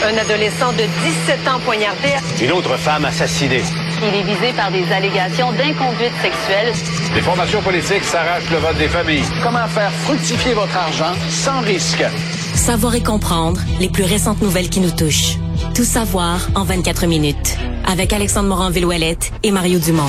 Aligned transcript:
Un 0.00 0.16
adolescent 0.16 0.72
de 0.74 0.84
17 0.84 1.48
ans 1.48 1.58
poignardé. 1.64 2.14
Une 2.40 2.52
autre 2.52 2.76
femme 2.76 3.04
assassinée. 3.04 3.62
Il 4.00 4.14
est 4.14 4.22
visé 4.22 4.52
par 4.52 4.70
des 4.70 4.84
allégations 4.92 5.50
d'inconduite 5.52 6.12
sexuelle. 6.22 6.72
Les 7.16 7.20
formations 7.20 7.60
politiques 7.62 8.04
s'arrachent 8.04 8.48
le 8.48 8.58
vote 8.58 8.78
des 8.78 8.86
familles. 8.86 9.24
Comment 9.42 9.66
faire 9.66 9.90
fructifier 10.04 10.54
votre 10.54 10.76
argent 10.76 11.14
sans 11.28 11.60
risque? 11.62 12.04
Savoir 12.54 12.94
et 12.94 13.02
comprendre 13.02 13.60
les 13.80 13.88
plus 13.88 14.04
récentes 14.04 14.40
nouvelles 14.40 14.68
qui 14.68 14.78
nous 14.78 14.92
touchent. 14.92 15.36
Tout 15.74 15.84
savoir 15.84 16.46
en 16.54 16.62
24 16.62 17.06
minutes. 17.06 17.56
Avec 17.84 18.12
Alexandre 18.12 18.48
Morin-Villouellette 18.50 19.32
et 19.42 19.50
Mario 19.50 19.80
Dumont. 19.80 20.06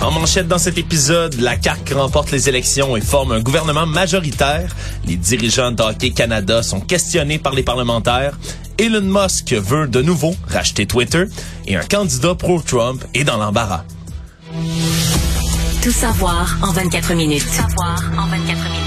En 0.00 0.10
manchette 0.10 0.48
dans 0.48 0.58
cet 0.58 0.78
épisode, 0.78 1.34
la 1.40 1.60
CAQ 1.60 1.94
remporte 1.94 2.30
les 2.30 2.48
élections 2.48 2.96
et 2.96 3.00
forme 3.02 3.32
un 3.32 3.40
gouvernement 3.40 3.86
majoritaire. 3.86 4.74
Les 5.06 5.16
dirigeants 5.16 5.72
d'Hockey 5.72 6.10
Canada 6.10 6.62
sont 6.62 6.80
questionnés 6.80 7.38
par 7.38 7.54
les 7.54 7.62
parlementaires. 7.62 8.38
Elon 8.78 9.00
Musk 9.00 9.54
veut 9.54 9.86
de 9.88 10.02
nouveau 10.02 10.34
racheter 10.48 10.84
Twitter 10.84 11.24
et 11.66 11.76
un 11.76 11.84
candidat 11.84 12.34
pro-Trump 12.34 13.02
est 13.14 13.24
dans 13.24 13.38
l'embarras. 13.38 13.84
Tout 15.82 15.90
savoir 15.90 16.58
en 16.62 16.72
24 16.72 17.14
minutes. 17.14 17.42
Tout 17.42 17.54
savoir 17.54 18.02
en 18.18 18.26
24 18.26 18.46
minutes. 18.46 18.82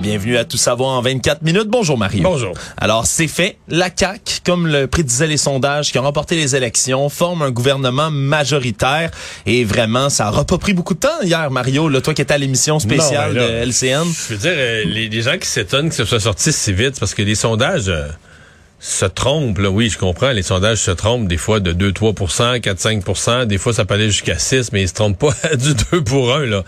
Bienvenue 0.00 0.36
à 0.36 0.44
Tout 0.44 0.56
savoir 0.56 0.90
en 0.90 1.02
24 1.02 1.42
minutes. 1.42 1.66
Bonjour 1.66 1.98
Mario. 1.98 2.22
Bonjour. 2.22 2.54
Alors 2.76 3.04
c'est 3.06 3.26
fait. 3.26 3.58
La 3.66 3.88
CAQ, 3.94 4.42
comme 4.44 4.68
le 4.68 4.86
prédisaient 4.86 5.26
les 5.26 5.38
sondages 5.38 5.90
qui 5.90 5.98
ont 5.98 6.02
remporté 6.02 6.36
les 6.36 6.54
élections, 6.54 7.08
forme 7.08 7.42
un 7.42 7.50
gouvernement 7.50 8.12
majoritaire 8.12 9.10
et 9.44 9.64
vraiment 9.64 10.08
ça 10.08 10.28
aura 10.28 10.44
pas 10.44 10.56
pris 10.58 10.72
beaucoup 10.72 10.94
de 10.94 11.00
temps 11.00 11.20
hier 11.22 11.50
Mario. 11.50 11.88
Là, 11.88 12.00
toi 12.00 12.14
qui 12.14 12.22
étais 12.22 12.34
à 12.34 12.38
l'émission 12.38 12.78
spéciale 12.78 13.32
Non, 13.32 13.40
ben 13.40 13.54
là, 13.54 13.64
de 13.64 13.70
LCN. 13.70 14.04
Je 14.28 14.34
veux 14.34 14.38
dire, 14.38 14.52
euh, 14.54 14.84
les, 14.84 15.08
les 15.08 15.22
gens 15.22 15.36
qui 15.36 15.48
s'étonnent 15.48 15.88
que 15.88 15.96
ce 15.96 16.04
soit 16.04 16.20
sorti 16.20 16.52
si 16.52 16.72
vite, 16.72 17.00
parce 17.00 17.14
que 17.14 17.22
les 17.22 17.34
sondages 17.34 17.88
euh, 17.88 18.06
se 18.80 19.04
trompent. 19.04 19.58
Là. 19.58 19.70
Oui, 19.70 19.90
je 19.90 19.98
comprends, 19.98 20.30
les 20.30 20.42
sondages 20.42 20.78
se 20.78 20.90
trompent 20.90 21.28
des 21.28 21.36
fois 21.36 21.60
de 21.60 21.72
2-3% 21.72 22.60
4-5% 22.60 23.46
Des 23.46 23.58
fois, 23.58 23.72
ça 23.72 23.84
peut 23.84 23.94
aller 23.94 24.10
jusqu'à 24.10 24.38
6 24.38 24.72
mais 24.72 24.82
ils 24.82 24.88
se 24.88 24.94
trompent 24.94 25.18
pas 25.18 25.34
du 25.56 25.74
2 25.92 26.02
pour 26.04 26.34
1. 26.34 26.46
Là. 26.46 26.64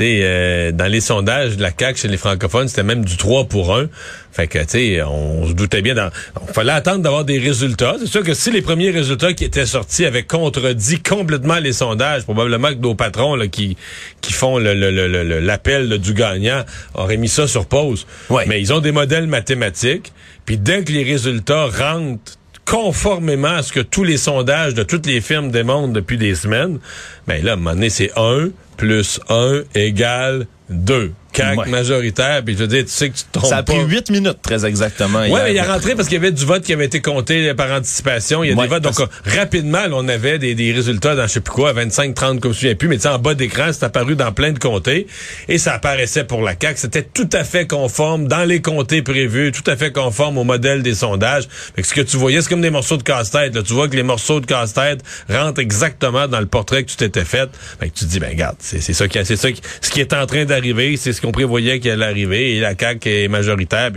Euh, 0.00 0.72
dans 0.72 0.86
les 0.90 1.00
sondages 1.00 1.56
de 1.56 1.62
la 1.62 1.70
CAQ 1.76 1.98
chez 2.00 2.08
les 2.08 2.16
francophones, 2.16 2.68
c'était 2.68 2.82
même 2.82 3.04
du 3.04 3.16
3 3.16 3.44
pour 3.44 3.74
1. 3.76 3.86
Fait 4.32 4.46
que, 4.46 4.58
tu 4.58 4.64
sais, 4.68 5.02
on 5.02 5.46
se 5.48 5.52
doutait 5.54 5.80
bien. 5.80 5.94
Dans... 5.94 6.10
Il 6.48 6.52
fallait 6.52 6.72
attendre 6.72 7.02
d'avoir 7.02 7.24
des 7.24 7.38
résultats. 7.38 7.96
C'est 7.98 8.06
sûr 8.06 8.22
que 8.22 8.34
si 8.34 8.50
les 8.50 8.60
premiers 8.60 8.90
résultats 8.90 9.32
qui 9.32 9.44
étaient 9.44 9.64
sortis 9.64 10.04
avaient 10.04 10.24
contredit 10.24 11.00
complètement 11.00 11.58
les 11.58 11.72
sondages, 11.72 12.24
probablement 12.24 12.68
que 12.68 12.78
nos 12.80 12.94
patrons 12.94 13.34
là, 13.34 13.46
qui, 13.48 13.76
qui 14.20 14.32
font 14.34 14.58
le- 14.58 14.74
le- 14.74 14.90
le- 14.90 15.08
le- 15.24 15.40
l'appel 15.40 15.88
là, 15.88 15.96
du 15.98 16.12
gagnant 16.12 16.64
auraient 16.94 17.16
mis 17.16 17.28
ça 17.30 17.48
sur 17.48 17.64
pause. 17.66 18.06
Ouais. 18.28 18.44
Mais 18.46 18.60
ils 18.60 18.72
ont 18.74 18.80
des 18.80 18.92
modèles 18.92 19.26
mathématiques. 19.26 20.12
Puis 20.44 20.58
dès 20.58 20.84
que 20.84 20.92
les 20.92 21.02
résultats 21.02 21.66
rentrent 21.66 22.38
conformément 22.66 23.54
à 23.54 23.62
ce 23.62 23.72
que 23.72 23.80
tous 23.80 24.04
les 24.04 24.16
sondages 24.18 24.74
de 24.74 24.82
toutes 24.82 25.06
les 25.06 25.20
firmes 25.20 25.50
démontrent 25.50 25.92
depuis 25.92 26.18
des 26.18 26.34
semaines, 26.34 26.78
ben 27.26 27.42
là, 27.42 27.52
à 27.52 27.54
un 27.54 27.56
moment 27.56 27.74
donné, 27.74 27.88
c'est 27.88 28.10
1 28.16 28.50
plus 28.76 29.20
1 29.28 29.62
égale 29.74 30.46
2. 30.68 31.12
CAC 31.36 31.58
Ouais. 31.58 31.68
majoritaire, 31.68 32.42
puis 32.44 32.54
je 32.54 32.60
veux 32.60 32.66
dire, 32.68 32.84
tu 32.84 32.90
sais 32.90 33.10
que 33.10 33.16
tu 33.16 33.24
te 33.24 33.32
trompes 33.38 33.50
Ça 33.50 33.58
a 33.58 33.62
pris. 33.62 33.78
8 33.84 34.10
minutes 34.10 34.38
très 34.42 34.64
exactement. 34.64 35.20
Ouais, 35.20 35.28
hier. 35.28 35.44
mais 35.44 35.50
il 35.52 35.56
est 35.56 35.62
rentré 35.62 35.94
parce 35.94 36.08
qu'il 36.08 36.16
y 36.16 36.20
avait 36.20 36.32
du 36.32 36.44
vote 36.44 36.62
qui 36.62 36.72
avait 36.72 36.86
été 36.86 37.00
compté 37.00 37.52
par 37.54 37.70
anticipation. 37.70 38.42
Il 38.42 38.50
y 38.50 38.52
a 38.52 38.56
Ouais, 38.56 38.62
des 38.64 38.68
votes. 38.68 38.82
Donc, 38.82 38.96
parce- 38.96 39.08
euh, 39.34 39.38
rapidement, 39.38 39.82
là, 39.86 39.90
on 39.92 40.08
avait 40.08 40.38
des, 40.38 40.54
des 40.54 40.72
résultats 40.72 41.14
dans 41.14 41.26
je 41.26 41.32
sais 41.34 41.40
plus 41.40 41.52
quoi, 41.52 41.72
25, 41.72 42.14
30, 42.14 42.40
comme 42.40 42.52
je 42.52 42.56
me 42.56 42.60
souviens 42.60 42.74
plus, 42.74 42.88
mais 42.88 42.96
tu 42.96 43.02
sais, 43.02 43.08
en 43.08 43.18
bas 43.18 43.34
d'écran, 43.34 43.70
c'est 43.72 43.84
apparu 43.84 44.16
dans 44.16 44.32
plein 44.32 44.52
de 44.52 44.58
comtés. 44.58 45.06
Et 45.48 45.58
ça 45.58 45.74
apparaissait 45.74 46.24
pour 46.24 46.42
la 46.42 46.54
CAQ. 46.60 46.78
C'était 46.80 47.02
tout 47.02 47.28
à 47.32 47.44
fait 47.44 47.66
conforme 47.66 48.28
dans 48.28 48.44
les 48.44 48.60
comtés 48.62 49.02
prévus, 49.02 49.52
tout 49.52 49.68
à 49.70 49.76
fait 49.76 49.92
conforme 49.92 50.38
au 50.38 50.44
modèle 50.44 50.82
des 50.82 50.94
sondages. 50.94 51.44
Fait 51.74 51.82
que 51.82 51.88
ce 51.88 51.94
que 51.94 52.00
tu 52.00 52.16
voyais, 52.16 52.40
c'est 52.40 52.48
comme 52.48 52.60
des 52.62 52.70
morceaux 52.70 52.96
de 52.96 53.02
casse-tête. 53.02 53.62
Tu 53.64 53.72
vois 53.74 53.88
que 53.88 53.96
les 53.96 54.02
morceaux 54.02 54.40
de 54.40 54.46
casse-tête 54.46 55.00
rentrent 55.28 55.60
exactement 55.60 56.28
dans 56.28 56.40
le 56.40 56.46
portrait 56.46 56.84
que 56.84 56.90
tu 56.90 56.96
t'étais 56.96 57.24
fait. 57.24 57.48
Fait 57.80 57.88
que 57.90 57.94
tu 57.94 58.04
te 58.04 58.10
dis, 58.10 58.20
ben, 58.20 58.30
regarde, 58.30 58.56
c'est 58.60 58.80
c'est 58.80 58.92
ça 58.94 59.08
qui, 59.08 59.18
c'est 59.24 59.36
ça 59.36 59.50
qui, 59.52 59.60
ce 59.80 59.90
qui 59.90 60.00
est 60.00 60.12
en 60.14 60.26
train 60.26 60.44
d'arriver, 60.44 60.96
c'est 60.96 61.12
ce 61.12 61.20
qu'on 61.26 61.32
prévoyait 61.32 61.80
qu'il 61.80 61.90
allait 61.90 62.04
arriver. 62.04 62.56
Et 62.56 62.60
la 62.60 62.74
CAQ 62.78 63.24
est 63.24 63.28
majoritaire, 63.28 63.90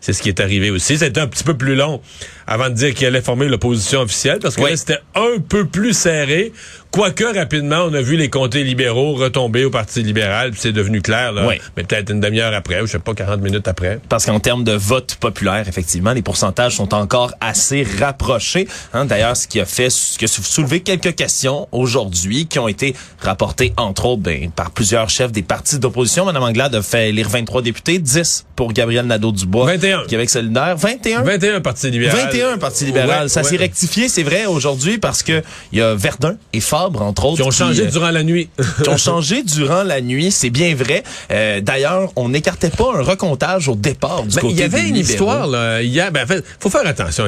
c'est 0.00 0.12
ce 0.12 0.22
qui 0.22 0.30
est 0.30 0.40
arrivé 0.40 0.70
aussi. 0.70 0.96
C'était 0.96 1.20
un 1.20 1.26
petit 1.26 1.44
peu 1.44 1.54
plus 1.56 1.74
long 1.76 2.00
avant 2.46 2.68
de 2.70 2.74
dire 2.74 2.94
qu'il 2.94 3.06
allait 3.06 3.20
former 3.20 3.48
l'opposition 3.48 4.00
officielle, 4.02 4.38
parce 4.40 4.54
que 4.56 4.62
Oui. 4.62 4.70
là, 4.70 4.76
c'était 4.76 4.98
un 5.16 5.38
peu 5.46 5.66
plus 5.66 5.92
serré. 5.92 6.52
Quoique, 6.92 7.24
rapidement, 7.36 7.80
on 7.90 7.92
a 7.92 8.00
vu 8.00 8.16
les 8.16 8.30
comtés 8.30 8.62
libéraux 8.62 9.14
retomber 9.14 9.64
au 9.64 9.70
Parti 9.70 10.02
libéral, 10.02 10.52
puis 10.52 10.60
c'est 10.62 10.72
devenu 10.72 11.02
clair, 11.02 11.32
là. 11.32 11.46
Oui. 11.46 11.56
Mais 11.76 11.82
peut-être 11.82 12.10
une 12.10 12.20
demi-heure 12.20 12.54
après, 12.54 12.80
ou 12.80 12.86
je 12.86 12.92
sais 12.92 12.98
pas, 13.00 13.12
40 13.14 13.42
minutes 13.42 13.66
après. 13.68 13.98
Parce 14.08 14.24
qu'en 14.24 14.38
termes 14.40 14.62
de 14.64 14.72
vote 14.72 15.16
populaire, 15.20 15.68
effectivement, 15.68 16.12
les 16.12 16.22
pourcentages 16.22 16.76
sont 16.76 16.94
encore 16.94 17.32
assez 17.40 17.84
rapprochés. 17.98 18.68
Hein, 18.94 19.04
D'ailleurs, 19.04 19.36
ce 19.36 19.46
qui 19.48 19.60
a 19.60 19.66
fait 19.66 19.90
ce 19.90 20.16
que 20.16 20.26
soulevé 20.28 20.80
quelques 20.80 21.16
questions 21.16 21.68
aujourd'hui 21.72 22.46
qui 22.46 22.58
ont 22.60 22.68
été 22.68 22.94
rapportées, 23.20 23.74
entre 23.76 24.06
autres, 24.06 24.22
ben, 24.22 24.50
par 24.52 24.70
plusieurs 24.70 25.10
chefs 25.10 25.32
des 25.32 25.42
partis 25.42 25.78
d'opposition. 25.80 26.24
Madame 26.24 26.44
Anglade 26.46 26.74
a 26.74 26.82
fait 26.82 27.10
élire 27.10 27.28
23 27.28 27.62
députés, 27.62 27.98
10 27.98 28.46
pour 28.54 28.72
Gabriel 28.72 29.06
Nadeau-Dubois. 29.06 29.66
21. 29.66 30.04
Québec 30.06 30.30
solidaire. 30.30 30.76
21? 30.76 31.22
21 31.22 31.60
Parti 31.60 31.90
libéral. 31.90 32.28
21 32.30 32.58
Parti 32.58 32.84
libéral. 32.86 33.24
Ouais, 33.24 33.28
ça 33.28 33.42
ouais. 33.42 33.48
s'est 33.48 33.56
rectifié, 33.56 34.08
c'est 34.08 34.22
vrai, 34.22 34.46
aujourd'hui, 34.46 34.98
parce 34.98 35.22
que 35.22 35.42
il 35.72 35.78
y 35.78 35.82
a 35.82 35.94
Verdun 35.94 36.36
et 36.52 36.60
Fabre, 36.60 37.02
entre 37.02 37.26
autres. 37.26 37.36
Qui 37.36 37.42
ont 37.42 37.50
changé 37.50 37.82
euh, 37.82 37.90
durant 37.90 38.10
la 38.10 38.22
nuit. 38.22 38.48
qui 38.82 38.88
ont 38.88 38.96
changé 38.96 39.42
durant 39.42 39.82
la 39.82 40.00
nuit, 40.00 40.30
c'est 40.30 40.50
bien 40.50 40.74
vrai. 40.74 41.02
Euh, 41.30 41.60
D'ailleurs, 41.60 42.12
on 42.16 42.28
n'écartait 42.28 42.70
pas 42.70 42.92
un 42.96 43.02
recomptage 43.02 43.68
au 43.68 43.74
départ 43.74 44.22
du 44.22 44.34
Ben, 44.34 44.40
côté 44.40 44.54
il 44.54 44.60
y 44.60 44.62
avait 44.62 44.82
des 44.82 44.88
une 44.88 44.94
libéraux. 44.94 45.10
histoire 45.12 45.46
là, 45.46 45.82
hier. 45.82 46.12
Ben, 46.12 46.24
en 46.24 46.26
fait, 46.26 46.44
faut 46.60 46.70
faire 46.70 46.86
attention. 46.86 47.24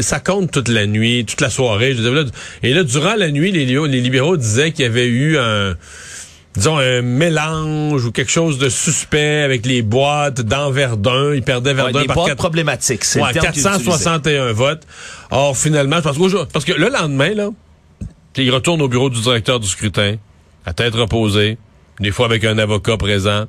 Ça 0.00 0.20
compte 0.20 0.50
toute 0.50 0.68
la 0.68 0.86
nuit, 0.86 1.24
toute 1.24 1.40
la 1.40 1.50
soirée. 1.50 1.92
Je 1.92 2.02
veux 2.02 2.10
dire, 2.10 2.24
là, 2.24 2.30
et 2.62 2.72
là, 2.72 2.84
durant 2.84 3.14
la 3.14 3.30
nuit, 3.30 3.52
les, 3.52 3.66
les 3.66 4.00
libéraux 4.00 4.36
disaient 4.36 4.72
qu'il 4.72 4.84
y 4.84 4.88
avait 4.88 5.06
eu 5.06 5.38
un 5.38 5.74
disons 6.56 6.78
un 6.78 7.02
mélange 7.02 8.04
ou 8.04 8.12
quelque 8.12 8.30
chose 8.30 8.58
de 8.58 8.68
suspect 8.68 9.42
avec 9.42 9.64
les 9.66 9.82
boîtes 9.82 10.40
dans 10.40 10.70
Verdun. 10.70 11.34
Ils 11.34 11.42
perdaient 11.42 11.70
Ouais, 11.70 11.76
Verdun 11.76 12.00
des 12.02 12.06
par 12.06 12.24
quatre- 12.24 12.36
problématiques, 12.36 13.04
c'est 13.04 13.20
Ouais, 13.20 13.28
le 13.28 13.34
terme 13.34 13.52
qu'ils 13.52 13.60
utilisaient. 13.66 13.84
461 13.84 14.52
votes. 14.52 14.82
Or, 15.30 15.56
finalement, 15.56 15.96
je 15.96 16.02
pense 16.02 16.18
qu'aujourd'hui- 16.18 16.50
parce 16.52 16.64
que 16.64 16.72
le 16.72 16.88
lendemain, 16.88 17.34
là, 17.34 17.50
il 18.36 18.50
retourne 18.50 18.82
au 18.82 18.88
bureau 18.88 19.10
du 19.10 19.20
directeur 19.20 19.60
du 19.60 19.68
scrutin, 19.68 20.16
à 20.66 20.72
tête 20.72 20.94
reposée, 20.94 21.58
des 22.00 22.10
fois 22.10 22.26
avec 22.26 22.44
un 22.44 22.58
avocat 22.58 22.96
présent. 22.96 23.44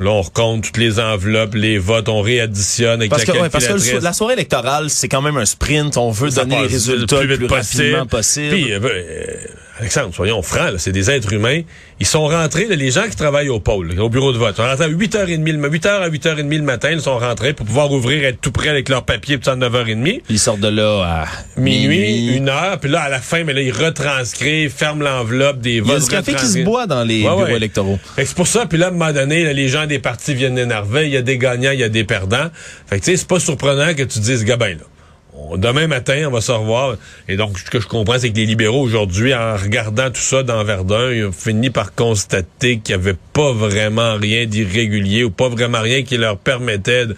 Là, 0.00 0.10
on 0.10 0.22
recompte 0.22 0.64
toutes 0.64 0.76
les 0.78 0.98
enveloppes, 0.98 1.54
les 1.54 1.78
votes, 1.78 2.08
on 2.08 2.20
réadditionne 2.20 3.00
avec 3.00 3.10
Parce 3.10 3.26
la 3.26 3.32
que, 3.34 3.38
ouais, 3.38 3.48
parce 3.48 3.68
la 4.02 4.12
soirée 4.12 4.34
électorale, 4.34 4.90
c'est 4.90 5.08
quand 5.08 5.22
même 5.22 5.36
un 5.36 5.44
sprint. 5.44 5.96
On 5.96 6.10
veut 6.10 6.30
Ça 6.30 6.42
donner 6.44 6.62
les 6.62 6.66
résultats 6.68 7.22
le 7.22 7.36
plus, 7.36 7.46
vite 7.46 7.50
rapidement 7.52 8.06
possible. 8.06 8.48
Puis, 8.54 8.72
euh, 8.72 8.80
euh, 8.82 9.34
Alexandre, 9.80 10.14
soyons 10.14 10.40
francs, 10.42 10.74
c'est 10.78 10.92
des 10.92 11.10
êtres 11.10 11.32
humains. 11.32 11.62
Ils 12.00 12.06
sont 12.06 12.26
rentrés, 12.26 12.66
là, 12.66 12.74
les 12.76 12.90
gens 12.90 13.04
qui 13.08 13.16
travaillent 13.16 13.48
au 13.48 13.60
pôle, 13.60 13.98
au 14.00 14.08
bureau 14.08 14.32
de 14.32 14.38
vote, 14.38 14.56
sont 14.56 14.62
rentrés 14.64 14.84
à 14.84 14.88
8h30, 14.88 15.44
le, 15.44 15.68
8h 15.68 15.88
à 15.88 16.08
8h30 16.08 16.56
le 16.58 16.62
matin, 16.62 16.90
ils 16.92 17.00
sont 17.00 17.18
rentrés 17.18 17.52
pour 17.54 17.66
pouvoir 17.66 17.90
ouvrir, 17.92 18.24
être 18.24 18.40
tout 18.40 18.50
prêts 18.52 18.68
avec 18.68 18.88
leurs 18.88 19.04
papiers, 19.04 19.38
puis 19.38 19.48
à 19.50 19.56
9h30. 19.56 20.22
Ils 20.28 20.38
sortent 20.38 20.60
de 20.60 20.68
là 20.68 21.02
à 21.04 21.60
Minuit, 21.60 22.34
une 22.36 22.48
heure, 22.48 22.78
puis 22.80 22.90
là, 22.90 23.02
à 23.02 23.08
la 23.08 23.20
fin, 23.20 23.42
mais 23.44 23.52
là, 23.52 23.60
ils 23.62 23.72
retranscrivent, 23.72 24.72
ferment 24.72 25.02
l'enveloppe 25.04 25.60
des 25.60 25.70
Il 25.72 25.76
y 25.76 25.80
votes. 25.80 25.96
a 25.96 26.00
du 26.00 26.08
café 26.08 26.34
qui 26.34 26.46
se 26.46 26.58
boit 26.64 26.86
dans 26.86 27.04
les 27.04 27.22
Ouais, 27.22 27.28
bureaux 27.28 27.42
ouais. 27.44 27.56
électoraux. 27.56 27.98
C'est 28.16 28.34
pour 28.34 28.46
ça, 28.48 28.66
puis 28.66 28.78
là, 28.78 28.86
à 28.86 28.88
un 28.88 28.92
moment 28.92 29.12
donné, 29.12 29.44
là, 29.44 29.52
les 29.52 29.68
gens 29.68 29.83
des 29.86 29.98
partis 29.98 30.34
viennent 30.34 30.58
énerver, 30.58 31.06
il 31.06 31.12
y 31.12 31.16
a 31.16 31.22
des 31.22 31.38
gagnants, 31.38 31.72
il 31.72 31.80
y 31.80 31.84
a 31.84 31.88
des 31.88 32.04
perdants. 32.04 32.48
Fait 32.86 33.00
que 33.00 33.04
tu 33.04 33.10
sais, 33.12 33.16
c'est 33.16 33.28
pas 33.28 33.40
surprenant 33.40 33.94
que 33.94 34.02
tu 34.02 34.18
dises, 34.20 34.44
gars, 34.44 34.56
ben 34.56 34.78
là, 34.78 34.84
demain 35.56 35.86
matin, 35.86 36.24
on 36.26 36.30
va 36.30 36.40
se 36.40 36.52
revoir. 36.52 36.96
Et 37.28 37.36
donc, 37.36 37.58
ce 37.58 37.70
que 37.70 37.80
je 37.80 37.86
comprends, 37.86 38.18
c'est 38.18 38.30
que 38.30 38.36
les 38.36 38.46
libéraux, 38.46 38.80
aujourd'hui, 38.80 39.34
en 39.34 39.56
regardant 39.56 40.10
tout 40.10 40.20
ça 40.20 40.42
dans 40.42 40.62
Verdun, 40.64 41.10
ils 41.10 41.26
ont 41.26 41.32
fini 41.32 41.70
par 41.70 41.94
constater 41.94 42.78
qu'il 42.78 42.96
n'y 42.96 43.02
avait 43.02 43.16
pas 43.32 43.52
vraiment 43.52 44.16
rien 44.16 44.46
d'irrégulier 44.46 45.24
ou 45.24 45.30
pas 45.30 45.48
vraiment 45.48 45.80
rien 45.80 46.02
qui 46.02 46.16
leur 46.16 46.38
permettait 46.38 47.06
de, 47.06 47.16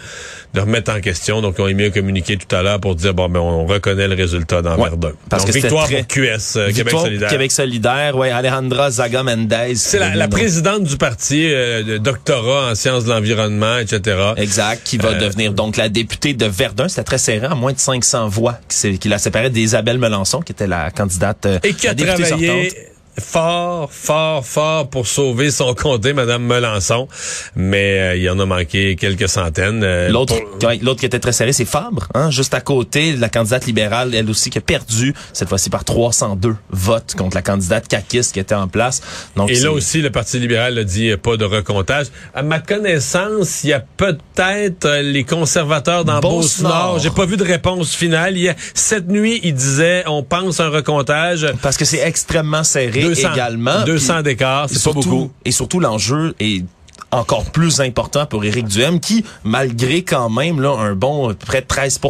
de 0.57 0.61
remettre 0.61 0.91
en 0.93 1.01
question. 1.01 1.41
Donc, 1.43 1.57
ils 1.59 1.63
ont 1.63 1.69
émis 1.69 1.85
un 1.85 1.91
communiqué 1.91 2.37
tout 2.37 2.55
à 2.57 2.63
l'heure 2.63 2.81
pour 2.81 2.95
dire, 2.95 3.15
bon, 3.15 3.29
ben, 3.29 3.41
on 3.41 3.67
reconnaît 3.67 4.09
le 4.09 4.15
résultat 4.15 4.63
dans 4.63 4.77
Ouais, 4.77 4.89
Verdun. 4.89 5.13
parce 5.29 5.45
donc, 5.45 5.53
que 5.55 5.59
victoire 5.61 5.85
très- 5.87 5.99
pour 5.99 6.07
QS, 6.09 6.57
euh, 6.57 6.73
Québec 6.73 6.95
solidaire. 6.99 7.29
Québec 7.31 7.53
solidaire, 7.53 8.17
ouais, 8.17 8.31
Alejandra 8.31 8.91
Zaga 8.91 9.23
Mendez. 9.23 9.75
C'est 9.77 9.99
la, 9.99 10.15
la 10.17 10.29
présidente 10.29 10.83
du 10.85 10.97
parti, 10.97 11.47
euh, 11.53 11.83
de 11.83 11.99
doctorat 11.99 12.71
en 12.71 12.75
sciences 12.75 13.05
de 13.05 13.11
l'environnement, 13.11 13.79
etc. 13.79 14.17
Exact, 14.37 14.83
qui 14.85 14.97
va 14.97 15.11
Euh, 15.11 15.19
devenir 15.21 15.53
donc 15.53 15.77
la 15.77 15.89
députée 15.89 16.33
de 16.35 16.47
Verdun. 16.47 16.89
C'était 16.89 17.05
très 17.05 17.19
serré, 17.19 17.47
à 17.47 17.55
moins 17.55 17.73
de 17.73 17.79
500 17.79 18.29
voix, 18.29 18.59
qui, 18.99 19.09
la 19.09 19.19
séparait 19.19 19.51
d'Isabelle 19.51 19.99
Melançon, 19.99 20.41
qui 20.41 20.53
était 20.53 20.67
la 20.67 20.91
candidate 20.91 21.47
Et 21.63 21.75
qui 21.75 21.87
a 21.87 21.95
travaillé 21.95 22.25
sortante. 22.27 22.96
Fort, 23.19 23.91
fort, 23.93 24.45
fort 24.47 24.89
pour 24.91 25.07
sauver 25.07 25.51
son 25.51 25.75
comté, 25.75 26.13
Madame 26.13 26.45
Melançon. 26.45 27.09
Mais 27.55 27.99
euh, 27.99 28.17
il 28.17 28.29
en 28.31 28.39
a 28.39 28.47
manqué 28.47 28.97
quelques 28.97 29.29
centaines. 29.29 29.83
Euh, 29.85 30.09
L'autre, 30.09 30.35
pour- 30.59 30.69
ouais, 30.69 30.79
l'autre 30.83 31.01
qui 31.01 31.07
était 31.07 31.19
très 31.19 31.33
serré, 31.33 31.53
c'est 31.53 31.65
Fabre, 31.65 32.07
hein, 32.15 32.31
juste 32.31 32.55
à 32.55 32.61
côté, 32.61 33.13
la 33.17 33.29
candidate 33.29 33.67
libérale, 33.67 34.15
elle 34.15 34.29
aussi, 34.31 34.51
qui 34.51 34.59
a 34.59 34.61
perdu, 34.61 35.15
cette 35.33 35.49
fois-ci 35.49 35.71
par 35.71 35.85
302 35.85 36.55
votes 36.71 37.15
contre 37.17 37.37
la 37.37 37.43
candidate 37.43 37.89
caquiste 37.89 38.33
qui 38.35 38.41
était 38.41 38.55
en 38.55 38.69
place. 38.69 39.01
Donc, 39.37 39.51
Et 39.51 39.55
là 39.61 39.73
aussi, 39.73 40.01
le 40.03 40.11
Parti 40.11 40.39
libéral 40.39 40.79
a 40.79 40.85
dit 40.85 41.11
euh, 41.11 41.17
pas 41.17 41.37
de 41.37 41.45
recomptage. 41.45 42.07
À 42.35 42.43
ma 42.43 42.61
connaissance, 42.61 43.65
il 43.65 43.71
y 43.71 43.73
a 43.73 43.81
peut-être 43.81 44.85
euh, 44.87 45.03
les 45.03 45.25
conservateurs 45.25 46.05
dans. 46.05 46.21
Beauce-Nord. 46.21 46.99
J'ai 47.01 47.11
pas 47.11 47.27
vu 47.27 47.37
de 47.37 47.45
réponse 47.45 47.95
finale. 47.95 48.37
Il 48.37 48.43
y 48.45 48.49
a, 48.49 48.55
cette 48.75 49.09
nuit, 49.09 49.41
ils 49.43 49.55
disaient, 49.55 50.05
on 50.07 50.23
pense 50.23 50.61
un 50.61 50.69
recomptage. 50.69 51.47
Parce 51.63 51.77
que 51.77 51.85
c'est 51.85 52.01
extrêmement 52.07 52.65
serré 52.65 53.06
200, 53.09 53.33
également. 53.33 53.85
200 53.85 54.15
Puis- 54.15 54.23
d'écart, 54.25 54.67
c'est 54.69 54.75
pas 54.75 54.81
surtout- 54.81 55.09
beaucoup. 55.11 55.31
Et 55.45 55.51
surtout, 55.51 55.81
l'enjeu 55.81 56.35
est 56.41 56.65
encore 57.13 57.45
plus 57.51 57.81
important 57.81 58.27
pour 58.27 58.45
Éric 58.45 58.67
Duhem, 58.67 59.01
qui, 59.01 59.25
malgré 59.45 60.03
quand 60.03 60.29
même 60.29 60.61
là, 60.61 60.71
un 60.79 60.95
bon 60.95 61.31
euh, 61.31 61.35
près 61.35 61.61
de 61.61 61.67
13 61.67 62.01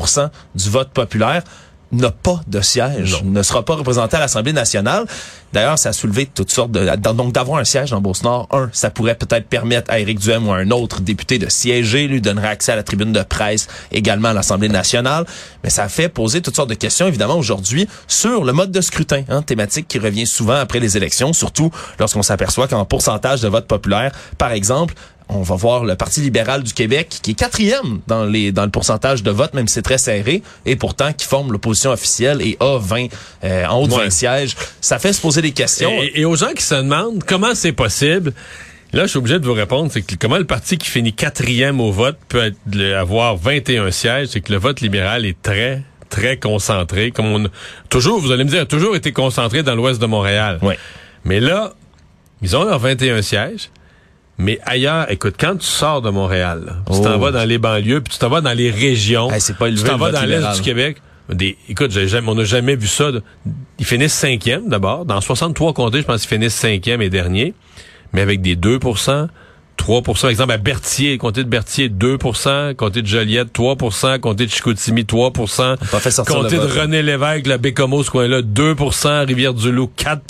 du 0.55 0.71
vote 0.71 0.91
populaire, 0.91 1.43
n'a 1.93 2.11
pas 2.11 2.41
de 2.47 2.61
siège, 2.61 3.23
ne 3.25 3.43
sera 3.43 3.65
pas 3.65 3.75
représenté 3.77 4.17
à 4.17 4.21
l'Assemblée 4.21 4.53
nationale. 4.53 5.07
D'ailleurs, 5.53 5.79
ça 5.79 5.91
a 5.91 5.93
soulevé 5.93 6.27
toutes 6.27 6.51
sortes 6.51 6.73
de... 6.73 6.95
Donc, 6.97 7.33
d'avoir 7.33 7.61
un 7.61 7.65
siège 7.65 7.91
dans 7.91 8.01
Beauce-Nord, 8.01 8.49
un, 8.51 8.69
ça 8.73 8.91
pourrait 8.91 9.15
peut-être 9.15 9.47
permettre 9.47 9.91
à 9.91 10.01
Éric 10.01 10.19
Duhem 10.19 10.49
ou 10.49 10.53
à 10.53 10.57
un 10.57 10.71
autre 10.71 11.01
député 11.01 11.39
de 11.39 11.49
siéger, 11.49 12.09
lui 12.09 12.21
donnerait 12.21 12.49
accès 12.49 12.73
à 12.73 12.77
la 12.77 12.83
tribune 12.83 13.13
de 13.13 13.23
presse, 13.23 13.69
également 13.93 14.29
à 14.29 14.33
l'Assemblée 14.33 14.69
nationale. 14.69 15.25
Mais 15.63 15.71
ça 15.71 15.89
fait 15.89 16.09
poser 16.09 16.43
toutes 16.43 16.57
sortes 16.57 16.69
de 16.69 16.75
questions, 16.75 17.07
évidemment, 17.07 17.37
aujourd'hui, 17.37 17.89
sur 18.09 18.45
le 18.45 18.53
mode 18.53 18.73
de 18.73 18.81
scrutin, 18.81 19.23
hein, 19.29 19.43
thématique 19.43 19.87
qui 19.89 19.99
revient 19.99 20.27
souvent 20.27 20.57
après 20.57 20.81
les 20.81 20.97
élections, 20.97 21.33
surtout 21.33 21.71
lorsqu'on 21.99 22.23
s'aperçoit 22.23 22.67
qu'en 22.69 22.85
pourcentage 22.85 23.41
de 23.41 23.49
vote 23.49 23.67
populaire, 23.67 24.13
par 24.39 24.51
exemple, 24.53 24.95
on 25.29 25.43
va 25.43 25.57
voir 25.57 25.85
le 25.85 25.97
Parti 25.97 26.21
libéral 26.21 26.63
du 26.63 26.73
Québec 26.73 27.09
qui 27.23 27.33
est 27.33 27.35
quatrième 27.35 28.01
dans 28.07 28.25
les 28.25 28.53
dans 28.53 28.65
le 28.65 28.71
pourcentage 28.71 29.23
de 29.23 29.31
vote, 29.31 29.55
même 29.55 29.67
si 29.69 29.75
c'est 29.75 29.83
très 29.83 29.99
serré, 29.99 30.43
et 30.65 30.77
pourtant 30.77 31.13
qui 31.13 31.27
forme 31.27 31.51
l'opposition 31.53 31.91
officielle 31.91 32.41
et 32.43 32.57
a 32.61 32.79
20 32.79 33.07
euh, 33.45 33.67
en 33.67 33.81
haut 33.81 33.87
de 33.87 33.93
20 33.93 33.99
Ouais. 33.99 34.11
sièges. 34.11 34.55
Ça 34.81 34.99
fait 34.99 35.13
se 35.13 35.21
poser 35.21 35.43
des 35.43 35.53
questions. 35.53 35.91
Et, 35.91 36.21
et 36.21 36.25
aux 36.25 36.37
gens 36.37 36.53
qui 36.55 36.63
se 36.63 36.75
demandent 36.77 37.25
comment 37.25 37.55
c'est 37.55 37.73
possible, 37.73 38.33
là, 38.93 39.03
je 39.03 39.09
suis 39.09 39.19
obligé 39.19 39.39
de 39.41 39.45
vous 39.47 39.53
répondre, 39.53 39.91
c'est 39.93 40.03
que 40.03 40.15
comment 40.15 40.39
le 40.39 40.45
parti 40.45 40.79
qui 40.79 40.89
finit 40.89 41.13
quatrième 41.13 41.81
au 41.81 41.91
vote 41.91 42.19
peut 42.29 42.45
être, 42.45 42.57
le- 42.73 42.97
avoir 42.97 43.37
21 43.37 43.91
sièges, 43.91 44.29
c'est 44.29 44.41
que 44.41 44.53
le 44.53 44.59
vote 44.59 44.81
libéral 44.81 45.27
est 45.27 45.41
très, 45.43 45.83
très 46.09 46.37
concentré. 46.37 47.11
Comme 47.11 47.27
on, 47.27 47.49
toujours, 47.91 48.21
vous 48.21 48.31
allez 48.31 48.45
me 48.45 48.49
dire, 48.51 48.63
a 48.63 48.67
toujours 48.67 48.95
été 48.95 49.11
concentré 49.13 49.65
dans 49.65 49.75
l'ouest 49.75 50.01
de 50.01 50.07
Montréal. 50.07 50.61
Ouais. 50.63 50.79
Mais 51.25 51.41
là, 51.41 51.75
ils 52.43 52.57
ont 52.57 52.63
leurs 52.65 52.79
21 52.79 53.23
sièges. 53.23 53.71
Mais 54.39 54.59
ailleurs, 54.67 55.11
écoute, 55.11 55.35
quand 55.39 55.57
tu 55.57 55.67
sors 55.67 56.03
de 56.03 56.11
Montréal, 56.11 56.63
là, 56.67 56.73
tu 56.95 57.01
t'en 57.03 57.15
Oh. 57.17 57.19
vas 57.19 57.31
dans 57.33 57.45
les 57.45 57.59
banlieues, 57.59 58.01
puis 58.03 58.13
tu 58.13 58.19
t'en 58.19 58.29
vas 58.29 58.41
dans 58.43 58.53
les 58.53 58.71
régions, 58.71 59.31
Hey, 59.31 59.41
pas 59.59 59.71
tu 59.71 59.77
t'en 59.83 59.93
le 59.93 59.99
vas 59.99 60.13
dans 60.13 60.25
l'est 60.25 60.57
du 60.57 60.63
Québec. 60.63 60.99
Des, 61.33 61.57
écoute, 61.69 61.91
j'ai 61.91 62.07
jamais, 62.07 62.29
on 62.29 62.35
n'a 62.37 62.45
jamais 62.45 62.77
vu 62.77 62.87
ça. 62.87 63.11
Ils 63.79 63.85
finissent 63.87 64.13
cinquième 64.15 64.69
d'abord. 64.69 65.05
Dans 65.07 65.21
63 65.21 65.73
comtés, 65.73 65.99
je 66.01 66.05
pense 66.05 66.21
qu'ils 66.21 66.29
finissent 66.37 66.55
cinquième 66.55 67.03
et 67.03 67.11
dernier. 67.11 67.55
Mais 68.13 68.21
avec 68.21 68.41
des 68.43 68.55
2% 68.57 69.27
3% 69.77 70.21
Par 70.23 70.31
exemple, 70.31 70.53
à 70.53 70.57
Berthier, 70.57 71.19
comté 71.19 71.45
de 71.45 71.49
Berthier, 71.49 71.89
2% 71.91 72.75
comté 72.77 73.03
de 73.03 73.07
Joliette, 73.07 73.49
3% 73.53 74.21
comté 74.21 74.47
de 74.47 74.51
Chicoutimi, 74.51 75.05
3 75.05 75.33
pas 75.33 75.47
fait 76.01 76.11
sortir 76.11 76.35
comté 76.37 76.57
de. 76.57 76.61
René 76.63 77.03
Lévesque, 77.03 77.47
la 77.47 77.59
Bécomo, 77.59 78.03
ce 78.03 78.11
coin-là, 78.11 78.41
2% 78.43 79.27
Rivière-du-Loup, 79.27 79.91
4 79.97 80.23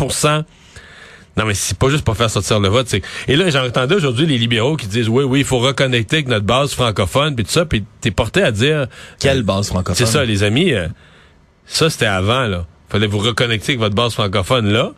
non, 1.36 1.44
mais 1.44 1.54
c'est 1.54 1.76
pas 1.76 1.90
juste 1.90 2.04
pour 2.04 2.16
faire 2.16 2.30
sortir 2.30 2.60
le 2.60 2.68
vote. 2.68 2.94
Et 3.28 3.36
là, 3.36 3.50
j'entendais 3.50 3.94
aujourd'hui 3.94 4.26
les 4.26 4.38
libéraux 4.38 4.76
qui 4.76 4.86
disent, 4.86 5.08
oui, 5.08 5.24
oui, 5.24 5.40
il 5.40 5.44
faut 5.44 5.58
reconnecter 5.58 6.16
avec 6.16 6.28
notre 6.28 6.46
base 6.46 6.72
francophone, 6.72 7.34
puis 7.34 7.44
tout 7.44 7.50
ça, 7.50 7.66
puis 7.66 7.84
t'es 8.00 8.10
porté 8.10 8.42
à 8.42 8.50
dire... 8.52 8.86
Quelle 9.18 9.42
base 9.42 9.68
francophone? 9.68 9.94
C'est 9.94 10.10
ça, 10.10 10.24
les 10.24 10.42
amis. 10.42 10.72
euh, 10.72 10.88
ça, 11.66 11.90
c'était 11.90 12.06
avant, 12.06 12.46
là. 12.46 12.66
Fallait 12.88 13.06
vous 13.06 13.18
reconnecter 13.18 13.72
avec 13.72 13.80
votre 13.80 13.94
base 13.94 14.14
francophone, 14.14 14.72
là. 14.72 14.92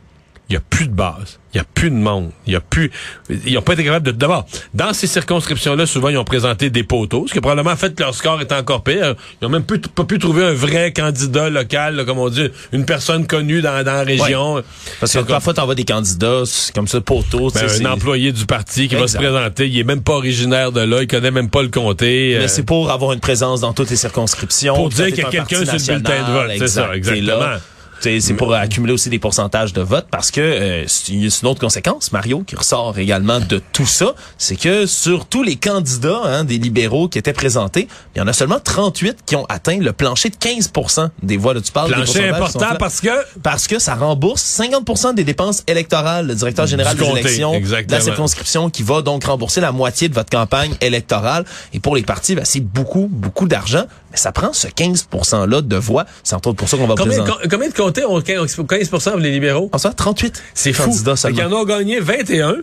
Il 0.48 0.54
y 0.54 0.56
a 0.56 0.60
plus 0.60 0.86
de 0.86 0.94
base. 0.94 1.38
Il 1.52 1.58
y 1.58 1.60
a 1.60 1.64
plus 1.64 1.90
de 1.90 1.96
monde. 1.96 2.30
Il 2.46 2.52
y 2.52 2.56
a 2.56 2.60
plus... 2.60 2.90
Ils 3.28 3.54
n'ont 3.54 3.62
pas 3.62 3.74
été 3.74 3.84
capables 3.84 4.06
de... 4.06 4.12
D'abord, 4.12 4.46
dans 4.72 4.94
ces 4.94 5.06
circonscriptions-là, 5.06 5.84
souvent, 5.86 6.08
ils 6.08 6.16
ont 6.16 6.24
présenté 6.24 6.70
des 6.70 6.82
poteaux, 6.84 7.26
ce 7.26 7.32
qui 7.32 7.40
probablement 7.40 7.76
fait 7.76 7.94
que 7.94 8.02
leur 8.02 8.14
score 8.14 8.40
est 8.40 8.52
encore 8.52 8.82
pire. 8.82 9.14
Ils 9.40 9.46
ont 9.46 9.50
même 9.50 9.64
pas 9.64 10.04
pu 10.04 10.18
trouver 10.18 10.44
un 10.44 10.54
vrai 10.54 10.92
candidat 10.92 11.50
local, 11.50 11.96
là, 11.96 12.04
comme 12.04 12.18
on 12.18 12.30
dit, 12.30 12.48
une 12.72 12.86
personne 12.86 13.26
connue 13.26 13.60
dans, 13.60 13.82
dans 13.84 13.92
la 13.92 14.04
région. 14.04 14.62
Parce 15.00 15.12
que 15.12 15.20
parfois, 15.20 15.52
t'envoies 15.52 15.74
des 15.74 15.84
candidats 15.84 16.44
comme 16.74 16.88
ça, 16.88 17.00
poteau. 17.00 17.50
tu 17.50 17.58
ben, 17.58 17.86
un 17.86 17.92
employé 17.92 18.32
du 18.32 18.46
parti 18.46 18.88
qui 18.88 18.94
va 18.94 19.06
se 19.06 19.16
présenter, 19.16 19.68
il 19.68 19.78
est 19.78 19.84
même 19.84 20.02
pas 20.02 20.14
originaire 20.14 20.72
de 20.72 20.80
là, 20.80 21.02
il 21.02 21.08
connaît 21.08 21.30
même 21.30 21.50
pas 21.50 21.62
le 21.62 21.68
comté. 21.68 22.36
Mais 22.38 22.44
euh, 22.44 22.48
c'est 22.48 22.62
pour 22.62 22.90
avoir 22.90 23.12
une 23.12 23.20
présence 23.20 23.60
dans 23.60 23.72
toutes 23.74 23.90
les 23.90 23.96
circonscriptions. 23.96 24.74
Pour 24.74 24.88
dire 24.88 25.06
qu'il 25.06 25.18
y 25.18 25.22
a 25.22 25.28
un 25.28 25.30
quelqu'un 25.30 25.64
sur 25.64 25.94
le 25.94 26.00
bulletin 26.00 26.28
de 26.28 26.32
vote, 26.32 26.52
c'est 26.58 26.68
ça, 26.68 26.94
exactement. 26.94 27.58
C'est 28.00 28.20
c'est 28.20 28.34
pour 28.34 28.54
accumuler 28.54 28.92
aussi 28.92 29.10
des 29.10 29.18
pourcentages 29.18 29.72
de 29.72 29.80
vote 29.80 30.06
parce 30.10 30.30
que 30.30 30.40
euh, 30.40 30.84
c'est 30.86 31.12
une 31.12 31.28
autre 31.44 31.60
conséquence, 31.60 32.12
Mario, 32.12 32.42
qui 32.46 32.56
ressort 32.56 32.98
également 32.98 33.40
de 33.40 33.60
tout 33.72 33.86
ça, 33.86 34.14
c'est 34.36 34.56
que 34.56 34.86
sur 34.86 35.26
tous 35.26 35.42
les 35.42 35.56
candidats 35.56 36.20
hein, 36.24 36.44
des 36.44 36.58
libéraux 36.58 37.08
qui 37.08 37.18
étaient 37.18 37.32
présentés, 37.32 37.88
il 38.14 38.18
y 38.18 38.22
en 38.22 38.26
a 38.26 38.32
seulement 38.32 38.60
38 38.60 39.18
qui 39.26 39.36
ont 39.36 39.44
atteint 39.46 39.78
le 39.78 39.92
plancher 39.92 40.30
de 40.30 40.36
15% 40.36 41.10
des 41.22 41.36
voix. 41.36 41.54
Là, 41.54 41.60
tu 41.60 41.72
parles 41.72 41.93
plancher 41.93 42.28
important 42.28 42.76
parce 42.78 43.00
que 43.00 43.08
Parce 43.43 43.67
que 43.67 43.78
ça 43.78 43.94
rembourse 43.94 44.43
50% 44.43 45.14
des 45.14 45.24
dépenses 45.24 45.62
électorales. 45.67 46.26
Le 46.26 46.34
directeur 46.34 46.67
général 46.67 46.96
des 46.96 47.05
élections 47.05 47.52
de 47.52 47.56
exactement. 47.56 47.98
la 47.98 48.05
circonscription 48.05 48.70
qui 48.70 48.82
va 48.82 49.02
donc 49.02 49.24
rembourser 49.24 49.60
la 49.60 49.72
moitié 49.72 50.08
de 50.08 50.14
votre 50.14 50.31
campagne 50.31 50.74
électorale. 50.81 51.44
Et 51.72 51.81
pour 51.81 51.96
les 51.96 52.02
partis, 52.02 52.34
ben, 52.34 52.44
c'est 52.44 52.60
beaucoup, 52.60 53.08
beaucoup 53.10 53.46
d'argent. 53.48 53.84
Mais 54.10 54.17
ça 54.17 54.32
prend 54.32 54.53
ce 54.53 54.69
15 54.69 55.06
%-là 55.12 55.60
de 55.60 55.77
voix. 55.77 56.06
C'est 56.24 56.34
entre 56.34 56.48
autres 56.48 56.56
pour 56.58 56.69
ça 56.69 56.77
qu'on 56.77 56.86
va 56.86 56.94
combien, 56.96 57.19
présenter. 57.22 57.31
com- 57.31 57.48
combien 57.50 57.69
de 57.69 57.74
comtés 57.74 58.05
ont 58.06 58.20
15, 58.20 58.56
15 58.69 58.88
pour 58.88 59.00
les 59.19 59.31
libéraux? 59.31 59.69
En 59.72 59.79
ça, 59.79 59.91
38% 59.91 60.32
C'est 60.55 60.72
fou. 60.72 60.84
candidats 60.84 61.17
seulement. 61.17 61.43
en 61.43 61.62
a 61.62 61.65
gagné 61.67 62.00
21. 62.00 62.56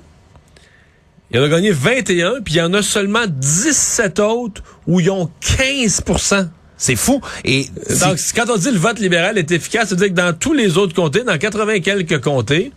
Il 1.32 1.38
y 1.38 1.40
en 1.40 1.44
a 1.44 1.50
gagné 1.50 1.72
21, 1.72 2.42
puis 2.44 2.54
il 2.54 2.58
y 2.58 2.62
en 2.62 2.74
a 2.74 2.82
seulement 2.82 3.26
17 3.28 4.20
autres 4.20 4.62
où 4.88 5.00
ils 5.00 5.10
ont 5.10 5.30
15% 5.42 6.48
C'est 6.78 6.96
fou. 6.96 7.22
Et 7.44 7.68
Donc, 8.02 8.18
quand 8.36 8.50
on 8.50 8.58
dit 8.58 8.70
le 8.72 8.78
vote 8.78 9.00
libéral 9.00 9.38
est 9.38 9.50
efficace, 9.52 9.90
ça 9.90 9.96
veut 9.96 10.02
dire 10.02 10.10
que 10.10 10.14
dans 10.22 10.34
tous 10.38 10.54
les 10.54 10.78
autres 10.78 10.94
comtés, 10.94 11.24
dans 11.24 11.38
80 11.38 11.80
quelques 11.80 12.22
comtés, 12.22 12.72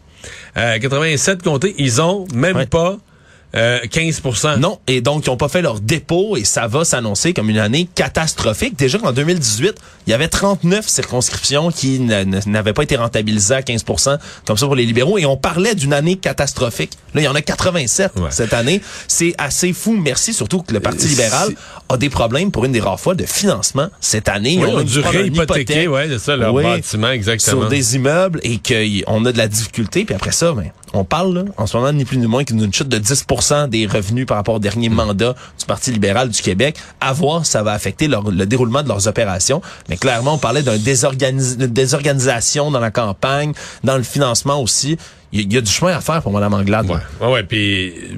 euh, 0.57 0.79
87 0.79 1.43
comtés, 1.43 1.75
ils 1.79 2.01
ont 2.01 2.27
même 2.35 2.57
Ouais. 2.57 2.67
pas 2.67 2.97
euh, 3.55 3.79
15% 3.81 4.59
Non, 4.59 4.79
et 4.87 5.01
donc 5.01 5.25
ils 5.27 5.31
ont 5.31 5.37
pas 5.37 5.49
fait 5.49 5.63
leur 5.63 5.81
dépôt 5.81 6.37
et 6.37 6.45
ça 6.45 6.67
va 6.67 6.85
s'annoncer 6.85 7.33
comme 7.33 7.49
une 7.51 7.59
année 7.59 7.89
catastrophique. 7.95 8.77
Déjà 8.79 8.99
qu'en 8.99 9.13
2018, 9.13 9.75
il 10.07 10.11
y 10.11 10.15
avait 10.15 10.29
39 10.29 10.87
circonscriptions 10.87 11.71
qui 11.71 11.99
n'avaient 12.01 12.73
pas 12.73 12.83
été 12.83 12.97
rentabilisées 12.97 13.55
à 13.55 13.61
15% 13.63 14.19
comme 14.47 14.57
ça 14.57 14.67
pour 14.67 14.75
les 14.77 14.85
libéraux 14.85 15.19
et 15.19 15.27
on 15.27 15.37
parlait 15.37 15.75
d'une 15.75 15.93
année 15.93 16.17
catastrophique. 16.17 16.93
Là, 17.15 17.23
il 17.23 17.25
y 17.25 17.29
en 17.29 17.35
a 17.35 17.41
87 17.41 18.13
cette 18.31 18.53
année. 18.53 18.83
C'est 19.09 19.35
assez 19.39 19.73
fou. 19.73 19.93
Merci 19.97 20.35
surtout 20.35 20.63
que 20.63 20.73
le 20.75 20.81
Parti 20.81 21.07
Euh, 21.07 21.09
libéral 21.09 21.55
a 21.89 21.97
des 21.97 22.11
problèmes 22.11 22.51
pour 22.51 22.65
une 22.67 22.73
des 22.73 22.81
rares 22.81 23.01
fois 23.01 23.15
de 23.15 23.25
financement 23.25 23.89
cette 24.01 24.29
année. 24.29 24.59
Oui, 24.61 24.65
a 24.65 24.69
on 24.75 24.79
a 24.79 24.81
une 24.83 24.87
dû 24.89 25.01
réhypothéquer, 25.01 25.89
ouais, 25.89 26.07
c'est 26.09 26.19
ça, 26.19 26.37
leur 26.37 26.53
Oui. 26.53 26.63
bâtiment, 26.65 27.11
exactement. 27.11 27.61
Sur 27.63 27.69
des 27.71 27.97
immeubles 27.97 28.41
et 28.43 28.59
qu'on 28.59 29.25
a 29.25 29.33
de 29.33 29.39
la 29.39 29.49
difficulté. 29.49 30.05
Puis 30.05 30.15
après 30.15 30.33
ça, 30.33 30.53
ben, 30.53 30.71
on 30.93 31.05
parle 31.05 31.35
là, 31.35 31.45
en 31.57 31.67
ce 31.67 31.77
moment 31.77 31.93
ni 31.93 32.05
plus 32.05 32.19
ni 32.19 32.27
moins 32.27 32.45
qu'une 32.45 32.73
chute 32.73 32.89
de 32.89 32.99
10 32.99 33.25
des 33.69 33.87
revenus 33.87 34.27
par 34.27 34.37
rapport 34.37 34.57
au 34.57 34.59
dernier 34.59 34.89
mandat 34.89 35.35
du 35.59 35.65
Parti 35.67 35.93
libéral 35.93 36.29
du 36.29 36.43
Québec. 36.43 36.77
À 37.01 37.13
voir, 37.13 37.47
ça 37.47 37.63
va 37.63 37.73
affecter 37.73 38.09
leur- 38.09 38.31
le 38.31 38.47
déroulement 38.47 38.83
de 38.83 38.89
leurs 38.89 39.07
opérations. 39.09 39.63
Mais 39.89 39.97
clairement, 39.97 40.35
on 40.35 40.39
parlait 40.39 40.63
désorganis- 40.63 41.57
d'une 41.57 41.67
désorganisation 41.73 42.71
dans 42.71 42.81
la 42.81 42.91
campagne, 42.91 43.53
dans 43.85 43.97
le 43.97 44.03
financement 44.03 44.61
aussi. 44.63 44.99
Il 45.33 45.41
y, 45.41 45.43
a- 45.43 45.47
il 45.47 45.53
y 45.53 45.57
a 45.59 45.61
du 45.61 45.71
chemin 45.71 45.93
à 45.97 46.01
faire 46.01 46.23
pour 46.23 46.33
Mme 46.33 46.55
Anglade. 46.55 46.87
Ouais, 46.91 46.97
ouais, 47.21 47.33
ouais, 47.33 47.43
puis 47.45 47.89
euh, 47.91 48.17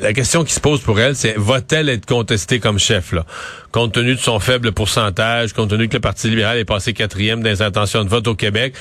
la 0.00 0.12
question 0.12 0.44
qui 0.44 0.52
se 0.52 0.60
pose 0.60 0.80
pour 0.80 0.98
elle, 1.00 1.16
c'est 1.16 1.34
va-t-elle 1.36 1.88
être 1.88 2.06
contestée 2.06 2.60
comme 2.60 2.78
chef, 2.78 3.12
là? 3.12 3.24
Compte 3.72 3.92
tenu 3.92 4.14
de 4.14 4.20
son 4.20 4.38
faible 4.38 4.70
pourcentage, 4.72 5.52
compte 5.54 5.70
tenu 5.70 5.88
que 5.88 5.94
le 5.94 6.00
Parti 6.00 6.28
libéral 6.28 6.58
est 6.58 6.64
passé 6.64 6.92
quatrième 6.92 7.42
dans 7.42 7.50
les 7.50 7.62
intentions 7.62 8.04
de 8.04 8.08
vote 8.08 8.28
au 8.28 8.34
Québec. 8.34 8.74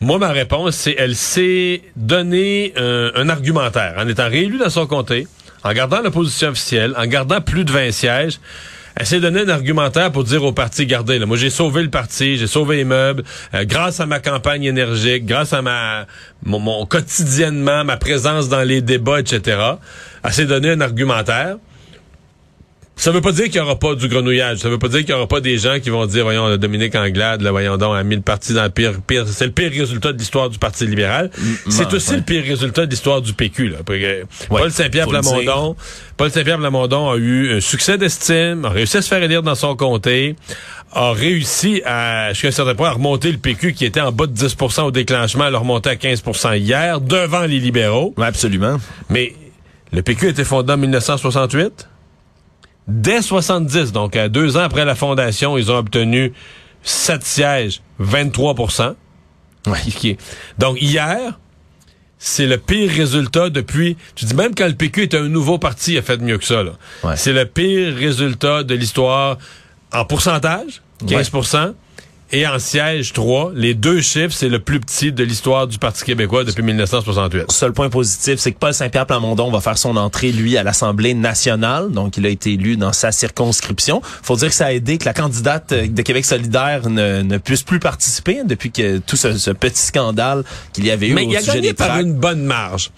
Moi, 0.00 0.18
ma 0.18 0.32
réponse, 0.32 0.74
c'est 0.74 0.96
elle 0.98 1.16
s'est 1.16 1.82
donné 1.96 2.72
un, 2.76 3.12
un 3.14 3.28
argumentaire 3.28 3.94
en 3.96 4.08
étant 4.08 4.28
réélue 4.28 4.58
dans 4.58 4.70
son 4.70 4.86
comté, 4.86 5.26
en 5.62 5.72
gardant 5.72 6.02
la 6.02 6.10
position 6.10 6.48
officielle, 6.48 6.94
en 6.96 7.06
gardant 7.06 7.40
plus 7.40 7.64
de 7.64 7.72
20 7.72 7.90
sièges. 7.90 8.38
Elle 8.96 9.06
s'est 9.06 9.20
donné 9.20 9.40
un 9.40 9.48
argumentaire 9.48 10.12
pour 10.12 10.22
dire 10.22 10.44
au 10.44 10.52
parti, 10.52 10.86
gardez, 10.86 11.18
là, 11.18 11.26
moi 11.26 11.36
j'ai 11.36 11.50
sauvé 11.50 11.82
le 11.82 11.90
parti, 11.90 12.36
j'ai 12.36 12.46
sauvé 12.46 12.76
les 12.76 12.84
meubles, 12.84 13.24
euh, 13.52 13.64
grâce 13.64 13.98
à 13.98 14.06
ma 14.06 14.20
campagne 14.20 14.64
énergique, 14.64 15.26
grâce 15.26 15.52
à 15.52 15.62
ma 15.62 16.06
mon, 16.44 16.60
mon 16.60 16.86
quotidiennement, 16.86 17.84
ma 17.84 17.96
présence 17.96 18.48
dans 18.48 18.62
les 18.62 18.82
débats, 18.82 19.18
etc. 19.18 19.58
Elle 20.22 20.32
s'est 20.32 20.46
donné 20.46 20.70
un 20.70 20.80
argumentaire. 20.80 21.56
Ça 22.96 23.10
veut 23.10 23.20
pas 23.20 23.32
dire 23.32 23.46
qu'il 23.46 23.56
y 23.56 23.60
aura 23.60 23.76
pas 23.76 23.94
du 23.96 24.06
grenouillage. 24.06 24.58
Ça 24.58 24.68
veut 24.68 24.78
pas 24.78 24.88
dire 24.88 25.00
qu'il 25.00 25.10
y 25.10 25.12
aura 25.14 25.26
pas 25.26 25.40
des 25.40 25.58
gens 25.58 25.80
qui 25.80 25.90
vont 25.90 26.06
dire, 26.06 26.22
voyons, 26.24 26.56
Dominique 26.56 26.94
Anglade, 26.94 27.42
là, 27.42 27.50
voyons 27.50 27.76
donc, 27.76 27.96
a 27.96 28.04
mis 28.04 28.14
le 28.14 28.22
parti 28.22 28.54
dans 28.54 28.62
le 28.62 28.70
pire, 28.70 28.92
pire, 29.04 29.26
c'est 29.26 29.46
le 29.46 29.52
pire 29.52 29.70
résultat 29.72 30.12
de 30.12 30.18
l'histoire 30.18 30.48
du 30.48 30.58
Parti 30.58 30.86
libéral. 30.86 31.30
C'est 31.68 31.92
aussi 31.92 32.10
ouais. 32.10 32.16
le 32.18 32.22
pire 32.22 32.44
résultat 32.44 32.86
de 32.86 32.90
l'histoire 32.90 33.20
du 33.20 33.32
PQ, 33.32 33.70
là. 33.70 33.78
Paul 34.48 34.70
Saint-Pierre 34.70 35.08
Plamondon, 35.08 35.76
Paul 36.16 36.30
Saint-Pierre 36.30 36.58
Plamondon 36.58 37.10
a 37.10 37.16
eu 37.16 37.56
un 37.56 37.60
succès 37.60 37.98
d'estime, 37.98 38.64
a 38.64 38.70
réussi 38.70 38.98
à 38.98 39.02
se 39.02 39.08
faire 39.08 39.22
élire 39.22 39.42
dans 39.42 39.56
son 39.56 39.74
comté, 39.74 40.36
a 40.92 41.12
réussi 41.12 41.82
à, 41.84 42.32
jusqu'à 42.32 42.48
un 42.48 42.52
certain 42.52 42.74
point, 42.76 42.88
à 42.88 42.92
remonter 42.92 43.32
le 43.32 43.38
PQ 43.38 43.72
qui 43.72 43.84
était 43.84 44.00
en 44.00 44.12
bas 44.12 44.26
de 44.26 44.34
10% 44.34 44.82
au 44.82 44.90
déclenchement, 44.92 45.44
à 45.44 45.50
le 45.50 45.56
remonter 45.56 45.90
à 45.90 45.96
15% 45.96 46.58
hier, 46.58 47.00
devant 47.00 47.42
les 47.42 47.58
libéraux. 47.58 48.14
Ouais, 48.16 48.26
absolument. 48.26 48.78
Mais 49.10 49.34
le 49.92 50.02
PQ 50.02 50.26
a 50.26 50.30
été 50.30 50.44
fondé 50.44 50.72
en 50.72 50.76
1968. 50.76 51.88
Dès 52.86 53.22
70, 53.22 53.92
donc 53.92 54.14
à 54.16 54.28
deux 54.28 54.56
ans 54.56 54.62
après 54.62 54.84
la 54.84 54.94
fondation, 54.94 55.56
ils 55.56 55.70
ont 55.70 55.78
obtenu 55.78 56.32
7 56.82 57.24
sièges, 57.24 57.82
23 57.98 58.54
Ouais. 59.66 60.16
Donc 60.58 60.80
hier, 60.80 61.38
c'est 62.18 62.46
le 62.46 62.58
pire 62.58 62.90
résultat 62.90 63.48
depuis... 63.48 63.96
Tu 64.14 64.26
dis 64.26 64.34
même 64.34 64.54
quand 64.54 64.66
le 64.66 64.74
PQ 64.74 65.02
est 65.02 65.14
un 65.14 65.28
nouveau 65.28 65.58
parti, 65.58 65.92
il 65.92 65.98
a 65.98 66.02
fait 66.02 66.18
mieux 66.18 66.36
que 66.36 66.44
ça. 66.44 66.62
Ouais. 67.02 67.16
C'est 67.16 67.32
le 67.32 67.46
pire 67.46 67.94
résultat 67.94 68.62
de 68.62 68.74
l'histoire 68.74 69.38
en 69.92 70.04
pourcentage, 70.04 70.82
15 71.06 71.30
et 72.34 72.48
en 72.48 72.58
siège 72.58 73.12
3. 73.12 73.52
Les 73.54 73.74
deux 73.74 74.00
chiffres, 74.00 74.34
c'est 74.34 74.48
le 74.48 74.58
plus 74.58 74.80
petit 74.80 75.12
de 75.12 75.22
l'histoire 75.22 75.68
du 75.68 75.78
Parti 75.78 76.02
québécois 76.02 76.42
depuis 76.42 76.64
1968. 76.64 77.44
Seul 77.52 77.72
point 77.72 77.88
positif, 77.88 78.40
c'est 78.40 78.50
que 78.50 78.58
Paul 78.58 78.74
Saint-Pierre 78.74 79.06
Plamondon 79.06 79.52
va 79.52 79.60
faire 79.60 79.78
son 79.78 79.96
entrée, 79.96 80.32
lui, 80.32 80.56
à 80.56 80.64
l'Assemblée 80.64 81.14
nationale. 81.14 81.92
Donc, 81.92 82.16
il 82.16 82.26
a 82.26 82.28
été 82.28 82.54
élu 82.54 82.76
dans 82.76 82.92
sa 82.92 83.12
circonscription. 83.12 84.02
faut 84.22 84.34
dire 84.36 84.48
que 84.48 84.54
ça 84.54 84.66
a 84.66 84.72
aidé 84.72 84.98
que 84.98 85.04
la 85.04 85.14
candidate 85.14 85.70
euh, 85.70 85.86
de 85.86 86.02
Québec 86.02 86.24
solidaire 86.24 86.90
ne, 86.90 87.22
ne 87.22 87.38
puisse 87.38 87.62
plus 87.62 87.78
participer 87.78 88.40
hein, 88.40 88.44
depuis 88.44 88.72
que 88.72 88.98
tout 88.98 89.16
ce, 89.16 89.38
ce 89.38 89.52
petit 89.52 89.82
scandale 89.82 90.42
qu'il 90.72 90.86
y 90.86 90.90
avait 90.90 91.08
eu 91.08 91.14
Mais 91.14 91.26
au 91.26 91.30
il 91.30 91.36
a 91.36 91.42
gagné 91.42 91.60
des 91.60 91.74
par 91.74 92.00
une 92.00 92.14
bonne 92.14 92.42
marge. 92.42 92.90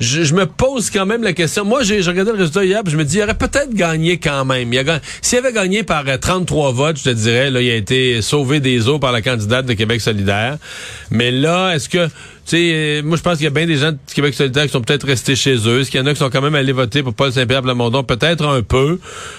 Je, 0.00 0.34
me 0.34 0.46
pose 0.46 0.88
quand 0.88 1.04
même 1.04 1.22
la 1.22 1.34
question. 1.34 1.64
Moi, 1.64 1.82
j'ai 1.82 2.00
regardé 2.00 2.32
le 2.32 2.38
résultat 2.38 2.64
hier, 2.64 2.82
puis 2.82 2.92
je 2.92 2.96
me 2.96 3.04
dis, 3.04 3.18
il 3.18 3.22
aurait 3.22 3.34
peut-être 3.34 3.74
gagné 3.74 4.18
quand 4.18 4.46
même. 4.46 4.72
S'il 5.20 5.38
avait 5.38 5.52
gagné 5.52 5.82
par 5.82 6.04
euh, 6.08 6.16
33 6.16 6.72
votes, 6.72 6.98
je 6.98 7.04
te 7.04 7.10
dirais, 7.10 7.50
là, 7.50 7.60
il 7.60 7.70
a 7.70 7.74
été 7.76 8.22
sauvé 8.22 8.60
des 8.60 8.88
eaux 8.88 8.98
par 8.98 9.12
la 9.12 9.20
candidate 9.20 9.66
de 9.66 9.74
Québec 9.74 10.00
solidaire. 10.00 10.56
Mais 11.10 11.30
là, 11.30 11.74
est-ce 11.74 11.90
que, 11.90 12.08
sais, 12.50 12.70
euh, 12.74 13.02
moi, 13.02 13.16
je 13.16 13.22
pense 13.22 13.36
qu'il 13.36 13.44
y 13.44 13.46
a 13.46 13.50
bien 13.50 13.66
des 13.66 13.76
gens 13.76 13.92
de 13.92 13.98
Québec 14.14 14.34
solidaire 14.34 14.64
qui 14.64 14.70
sont 14.70 14.80
peut-être 14.80 15.06
restés 15.06 15.36
chez 15.36 15.56
eux. 15.68 15.80
Est-ce 15.80 15.90
qu'il 15.90 16.00
y 16.00 16.02
en 16.02 16.06
a 16.06 16.12
qui 16.12 16.18
sont 16.18 16.30
quand 16.30 16.40
même 16.42 16.54
allés 16.54 16.72
voter 16.72 17.02
pour 17.02 17.14
Paul 17.14 17.32
Saint-Pierre 17.32 17.62
Plamondon? 17.62 18.02
Peut-être 18.04 18.46
un 18.46 18.62
peu. 18.62 18.98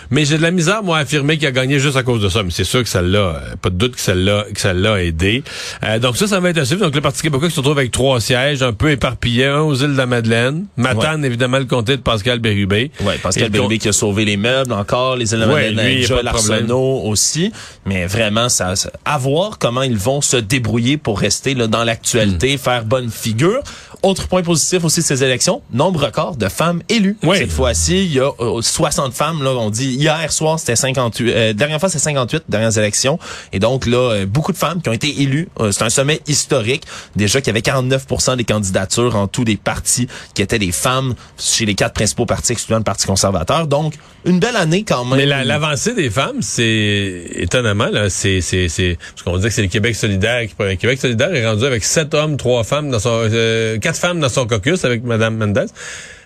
Mais 0.10 0.26
j'ai 0.26 0.38
de 0.38 0.42
la 0.42 0.52
misère, 0.52 0.84
moi, 0.84 0.98
à 0.98 1.02
affirmer 1.02 1.38
qu'il 1.38 1.48
a 1.48 1.52
gagné 1.52 1.80
juste 1.80 1.98
à 1.98 2.04
cause 2.04 2.22
de 2.22 2.30
ça. 2.30 2.44
Mais 2.44 2.52
c'est 2.52 2.64
sûr 2.64 2.84
que 2.84 2.90
ça 2.90 3.02
l'a, 3.02 3.18
euh, 3.20 3.56
pas 3.62 3.70
de 3.70 3.76
doute 3.76 3.96
que 3.96 4.02
ça 4.02 4.14
l'a, 4.16 4.46
que 4.54 4.60
ça 4.60 4.74
l'a 4.74 5.04
aidé. 5.04 5.44
Euh, 5.84 6.00
donc 6.00 6.18
ça, 6.18 6.28
ça 6.28 6.40
va 6.40 6.50
être. 6.50 6.62
Donc 6.78 6.96
le 6.96 7.02
Parti 7.02 7.22
québécois 7.22 7.48
qui 7.50 7.54
se 7.56 7.60
retrouve 7.60 7.78
avec 7.78 7.92
trois 7.92 8.20
sièges, 8.22 8.62
un 8.64 8.74
peu 8.74 8.92
éparpillés, 8.92 9.46
un 9.48 9.62
aux 9.62 9.76
îles 9.76 9.94
de 9.94 9.98
la 9.98 10.06
Madeleine, 10.06 10.66
Matane, 10.78 11.26
évidemment, 11.26 11.58
le 11.60 11.66
comté 11.66 11.98
de 11.98 12.02
Pascal 12.02 12.40
Bérubé. 12.40 12.92
Ouais, 13.04 13.18
Pascal 13.22 13.50
Bérubé 13.50 13.78
qui 13.78 13.88
a 13.90 13.94
sauvé 13.94 14.26
les 14.26 14.38
meubles 14.38 14.72
encore, 14.74 15.16
les 15.16 15.34
Ouais, 15.34 15.72
de 15.72 15.82
lui, 15.82 16.02
y 16.02 16.04
a 16.04 16.08
Joël 16.08 16.26
pas 16.26 16.32
de 16.32 16.36
problème. 16.38 16.60
Arsenault 16.64 17.02
aussi. 17.06 17.52
Mais 17.86 18.06
vraiment, 18.06 18.50
ça, 18.50 18.76
ça- 18.76 18.92
à 19.06 19.18
voir 19.18 19.58
comment 19.58 19.82
ils 19.82 19.98
vont 19.98 20.22
se 20.22 20.38
débrouiller 20.38 20.98
pour 20.98 21.20
rester 21.20 21.54
là, 21.54 21.68
dans 21.68 21.82
Hmm. 21.82 21.86
l'actualité, 21.86 22.58
faire 22.58 22.86
bonne 22.86 23.01
figure. 23.10 23.62
Autre 24.04 24.28
point 24.28 24.42
positif 24.42 24.84
aussi 24.84 25.02
de 25.02 25.06
ces 25.06 25.24
élections, 25.24 25.62
nombre 25.72 26.06
record 26.06 26.36
de 26.36 26.48
femmes 26.50 26.82
élues. 26.90 27.18
Oui. 27.24 27.38
Cette 27.38 27.52
fois-ci, 27.52 28.06
il 28.06 28.14
y 28.14 28.20
a 28.20 28.32
euh, 28.40 28.62
60 28.62 29.14
femmes. 29.14 29.44
Là, 29.44 29.52
on 29.52 29.70
dit 29.70 29.90
hier 29.94 30.32
soir, 30.32 30.60
c'était 30.60 30.76
58. 30.76 31.32
Euh, 31.34 31.54
dernière 31.54 31.80
fois, 31.80 31.90
c'est 31.90 32.00
58 32.00 32.44
dernières 32.50 32.78
élections. 32.78 33.20
Et 33.54 33.60
donc 33.60 33.86
là, 33.86 33.98
euh, 34.12 34.26
beaucoup 34.26 34.52
de 34.54 34.58
femmes 34.58 34.82
qui 34.82 34.90
ont 34.90 34.94
été 34.94 35.22
élues. 35.22 35.50
Euh, 35.60 35.72
c'est 35.72 35.84
un 35.84 35.90
sommet 35.90 36.20
historique. 36.28 36.84
Déjà 37.16 37.42
qu'il 37.42 37.48
y 37.48 37.52
avait 37.52 37.62
49% 37.62 38.38
des 38.38 38.44
candidatures 38.44 39.16
en 39.16 39.28
tous 39.28 39.44
des 39.44 39.58
partis 39.58 40.08
qui 40.34 40.42
étaient 40.42 40.60
des 40.60 40.72
femmes 40.72 41.14
chez 41.38 41.66
les 41.66 41.76
quatre 41.76 41.94
principaux 41.94 42.26
partis, 42.26 42.54
excluant 42.54 42.78
le 42.80 42.84
Parti 42.84 43.06
conservateur. 43.06 43.68
Donc, 43.68 43.94
une 44.26 44.40
belle 44.40 44.56
année 44.56 44.84
quand 44.84 45.06
même. 45.06 45.18
Mais 45.18 45.26
la- 45.26 45.44
l'avancée 45.44 45.94
des 45.94 46.10
femmes, 46.10 46.42
c'est 46.42 47.26
étonnamment 47.36 47.88
là, 47.92 48.10
c'est 48.10 48.42
c'est 48.42 48.68
c'est 48.70 48.98
parce 49.16 49.24
qu'on 49.24 49.38
dit 49.38 49.44
que 49.48 49.50
c'est 49.54 49.62
le 49.64 49.68
Québec 49.68 49.96
solidaire 49.96 50.42
qui 50.48 50.54
le 50.60 50.76
Québec 50.76 51.00
solidaire 51.00 51.34
est 51.34 51.46
rendu 51.48 51.66
avec 51.66 51.84
sept 51.84 52.14
hommes, 52.14 52.38
trois 52.38 52.64
femmes 52.64 52.81
dans 52.90 53.00
son 53.00 53.28
euh, 53.32 53.78
quatre 53.78 53.98
femmes 54.00 54.20
dans 54.20 54.30
son 54.30 54.48
caucus 54.48 54.84
avec 54.86 55.04
Madame 55.04 55.38
Mendes. 55.38 55.68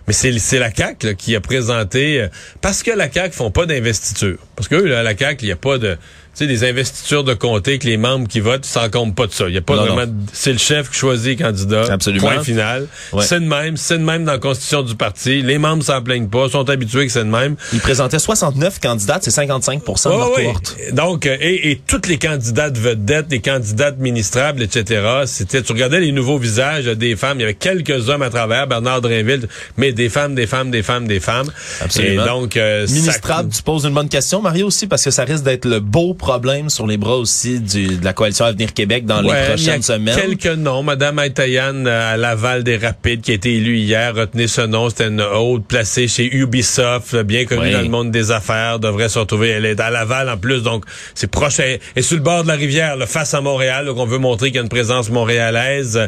Mais 0.08 0.14
c'est 0.14 0.60
la 0.60 0.70
CAC 0.70 1.04
là, 1.04 1.14
qui 1.16 1.36
a 1.36 1.42
présenté 1.42 2.22
euh, 2.22 2.28
parce 2.62 2.84
que 2.84 2.92
la 2.92 3.08
CAC 3.08 3.34
font 3.34 3.52
pas 3.52 3.66
d'investiture. 3.66 4.38
Parce 4.56 4.68
que 4.68 4.76
eux, 4.76 4.86
là, 4.86 5.02
la 5.02 5.16
CAC, 5.16 5.42
il 5.42 5.50
y 5.50 5.52
a 5.52 5.56
pas 5.56 5.78
de 5.80 5.98
sais, 6.36 6.48
des 6.48 6.64
investitures 6.64 7.24
de 7.24 7.34
comté 7.34 7.80
que 7.80 7.86
les 7.88 7.98
membres 7.98 8.28
qui 8.28 8.40
votent 8.40 8.66
s'en 8.66 8.90
comptent 8.90 9.16
pas 9.16 9.28
de 9.28 9.32
ça. 9.32 9.48
Il 9.48 9.54
y 9.54 9.58
a 9.58 9.62
pas 9.62 9.76
Non, 9.76 9.82
vraiment, 9.86 10.02
non. 10.02 10.08
de- 10.08 10.14
c'est 10.34 10.52
le 10.52 10.58
chef 10.58 10.90
qui 10.92 10.98
choisit 10.98 11.38
les 11.40 11.44
candidats. 11.46 11.92
Absolument. 11.92 12.28
Point 12.30 12.44
final. 12.44 12.88
Ouais. 13.14 13.24
C'est 13.24 13.40
de 13.40 13.46
même, 13.46 13.78
c'est 13.78 13.98
de 13.98 14.04
même 14.04 14.26
dans 14.26 14.34
la 14.34 14.38
constitution 14.40 14.84
du 14.84 14.96
parti. 14.96 15.42
Les 15.42 15.58
membres 15.58 15.84
s'en 15.84 16.02
plaignent 16.02 16.28
pas, 16.28 16.50
sont 16.50 16.70
habitués 16.70 17.06
que 17.06 17.12
c'est 17.12 17.24
de 17.24 17.30
même. 17.30 17.56
Ils 17.74 17.80
présentaient 17.80 18.20
69 18.20 18.80
candidates, 18.80 19.24
c'est 19.24 19.32
55% 19.32 20.10
de 20.10 20.14
Ouais, 20.14 20.18
leur 20.20 20.32
cohorte. 20.34 20.76
Donc, 20.94 21.26
euh, 21.26 21.38
et, 21.40 21.72
et 21.72 21.82
toutes 21.86 22.08
les 22.08 22.18
candidates 22.18 22.78
vedettes, 22.78 23.28
les 23.32 23.42
candidates 23.42 23.98
ministrables, 24.00 24.62
etc., 24.64 25.02
c'était, 25.26 25.62
tu 25.62 25.72
regardais 25.74 26.00
les 26.00 26.12
nouveaux 26.12 26.38
visages 26.38 26.86
des 26.86 27.16
femmes, 27.16 27.38
il 27.40 27.42
y 27.42 27.46
avait 27.46 27.54
quelques 27.54 28.10
hommes 28.10 28.22
à 28.22 28.30
travers, 28.30 28.68
Bernard 28.68 29.02
Drinville, 29.02 29.48
mais 29.78 29.92
des 29.94 30.10
femmes, 30.10 30.36
des 30.36 30.48
femmes, 30.48 30.72
des 30.72 30.84
femmes, 30.84 31.08
des 31.08 31.20
femmes. 31.20 31.52
Absolument. 31.82 32.24
Et 32.24 32.28
donc, 32.28 32.58
euh, 32.58 32.88
ça- 32.88 32.94
Ministrable, 32.94 33.50
tu 33.54 33.62
poses 33.64 33.86
une 33.86 33.94
bonne 33.94 34.10
question, 34.10 34.42
Mario, 34.42 34.68
aussi, 34.68 34.88
parce 34.88 35.04
que 35.04 35.12
ça 35.12 35.24
risque 35.24 35.44
d'être 35.44 35.66
le 35.66 35.80
beau 35.80 36.14
problème 36.26 36.70
sur 36.72 36.88
les 36.88 36.98
bras 36.98 37.18
aussi 37.18 37.60
du, 37.60 37.98
de 37.98 38.04
la 38.04 38.14
coalition 38.14 38.46
Avenir 38.46 38.74
Québec 38.74 39.06
dans 39.06 39.24
Ouais, 39.24 39.24
les 39.24 39.30
il 39.30 39.34
y 39.34 39.38
a 39.38 39.46
prochaines 39.74 39.82
semaines. 39.84 40.16
Quelques 40.20 40.58
noms. 40.58 40.82
Madame 40.82 41.20
Aitayan 41.20 41.86
euh, 41.86 42.14
à 42.14 42.18
Laval 42.18 42.64
des 42.64 42.78
Rapides, 42.78 43.22
qui 43.22 43.32
a 43.32 43.36
été 43.36 43.54
élue 43.56 43.78
hier, 43.78 44.16
retenez 44.16 44.48
ce 44.48 44.62
nom. 44.62 44.90
C'était 44.90 45.08
une 45.10 45.22
haute 45.22 45.66
placée 45.68 46.08
chez 46.08 46.26
Ubisoft, 46.36 47.14
euh, 47.14 47.24
bien 47.24 47.46
connue 47.46 47.70
dans 47.72 47.82
le 47.82 47.90
monde 47.90 48.10
des 48.12 48.32
affaires, 48.32 48.80
devrait 48.80 49.10
se 49.10 49.20
retrouver. 49.20 49.50
Elle 49.50 49.66
est 49.66 49.80
à 49.80 49.92
Laval 49.92 50.30
en 50.30 50.38
plus, 50.38 50.64
donc 50.64 50.84
c'est 51.14 51.30
proche. 51.30 51.60
Elle 51.60 51.80
est 51.96 52.02
sur 52.02 52.18
le 52.18 52.24
bord 52.24 52.42
de 52.44 52.48
la 52.48 52.56
rivière, 52.56 52.96
là, 52.96 53.06
face 53.06 53.34
à 53.36 53.42
Montréal. 53.42 53.86
Donc 53.86 53.98
on 54.00 54.06
veut 54.06 54.18
montrer 54.18 54.48
qu'il 54.48 54.56
y 54.56 54.60
a 54.60 54.64
une 54.64 54.70
présence 54.70 55.10
montréalaise. 55.12 56.00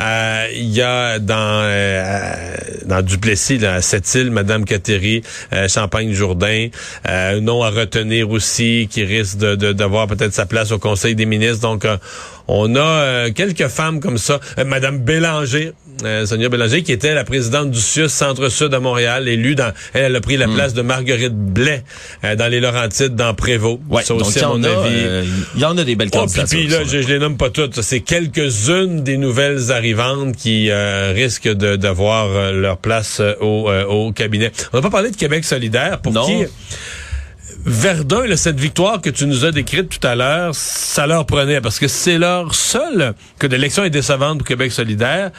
Euh, 0.00 0.46
Il 0.54 0.70
y 0.70 0.82
a 0.82 1.18
dans 1.18 1.62
euh, 1.64 2.54
dans 2.86 3.02
Duplessis, 3.02 3.58
là, 3.58 3.74
à 3.74 3.80
Sept-Îles, 3.82 4.30
Madame 4.30 4.64
Cateri, 4.64 5.22
euh, 5.52 5.66
Champagne-Jourdain. 5.68 6.68
Euh, 7.08 7.36
un 7.36 7.40
nom 7.40 7.62
à 7.62 7.70
retenir 7.70 8.30
aussi 8.30 8.86
qui 8.90 9.02
risque 9.04 9.38
de, 9.38 9.54
de- 9.56 9.63
d'avoir 9.72 10.06
peut-être 10.06 10.34
sa 10.34 10.46
place 10.46 10.70
au 10.72 10.78
Conseil 10.78 11.14
des 11.14 11.26
ministres. 11.26 11.60
Donc, 11.62 11.84
euh, 11.84 11.96
on 12.46 12.76
a 12.76 12.80
euh, 12.80 13.30
quelques 13.32 13.68
femmes 13.68 14.00
comme 14.00 14.18
ça. 14.18 14.38
Euh, 14.58 14.64
Madame 14.64 14.98
Bélanger, 14.98 15.72
euh, 16.04 16.26
Sonia 16.26 16.48
Bélanger, 16.48 16.82
qui 16.82 16.92
était 16.92 17.14
la 17.14 17.24
présidente 17.24 17.70
du 17.70 17.80
CIUS 17.80 18.08
Centre-Sud 18.08 18.74
à 18.74 18.80
Montréal, 18.80 19.28
élue 19.28 19.54
dans... 19.54 19.72
Elle, 19.94 20.04
elle 20.04 20.16
a 20.16 20.20
pris 20.20 20.36
la 20.36 20.46
place 20.48 20.74
de 20.74 20.82
Marguerite 20.82 21.34
Blais 21.34 21.84
euh, 22.24 22.36
dans 22.36 22.48
les 22.48 22.60
Laurentides, 22.60 23.14
dans 23.14 23.32
Prévost. 23.34 23.80
Ouais, 23.88 24.02
ça 24.02 24.12
donc 24.14 24.26
aussi, 24.26 24.38
il 24.38 24.42
y 24.42 24.44
à 24.44 24.50
en 24.50 24.58
mon 24.58 24.64
a, 24.64 24.84
avis... 24.84 25.28
il 25.54 25.60
y 25.60 25.64
en 25.64 25.78
a 25.78 25.84
des 25.84 25.96
belles 25.96 26.10
Oh, 26.12 26.26
puis, 26.32 26.42
puis 26.48 26.68
là, 26.68 26.84
je, 26.84 27.00
je 27.00 27.08
les 27.08 27.18
nomme 27.18 27.36
pas 27.36 27.50
toutes. 27.50 27.80
C'est 27.80 28.00
quelques-unes 28.00 29.02
des 29.02 29.16
nouvelles 29.16 29.72
arrivantes 29.72 30.36
qui 30.36 30.70
euh, 30.70 31.12
risquent 31.14 31.50
d'avoir 31.52 32.52
leur 32.52 32.76
place 32.78 33.20
au, 33.40 33.70
euh, 33.70 33.84
au 33.86 34.12
cabinet. 34.12 34.52
On 34.72 34.78
n'a 34.78 34.82
pas 34.82 34.90
parlé 34.90 35.10
de 35.10 35.16
Québec 35.16 35.44
solidaire. 35.44 36.00
Pour 36.00 36.12
Non. 36.12 36.26
qui 36.26 36.44
Verdun, 37.66 38.26
là, 38.26 38.36
cette 38.36 38.60
victoire 38.60 39.00
que 39.00 39.10
tu 39.10 39.26
nous 39.26 39.44
as 39.44 39.52
décrite 39.52 39.88
tout 39.88 40.06
à 40.06 40.14
l'heure, 40.14 40.54
ça 40.54 41.06
leur 41.06 41.24
prenait 41.24 41.60
parce 41.60 41.78
que 41.78 41.88
c'est 41.88 42.18
leur 42.18 42.54
seul 42.54 43.14
que 43.38 43.46
l'élection 43.46 43.84
est 43.84 43.90
décevante 43.90 44.38
pour 44.38 44.46
Québec 44.46 44.70
solidaire, 44.70 45.30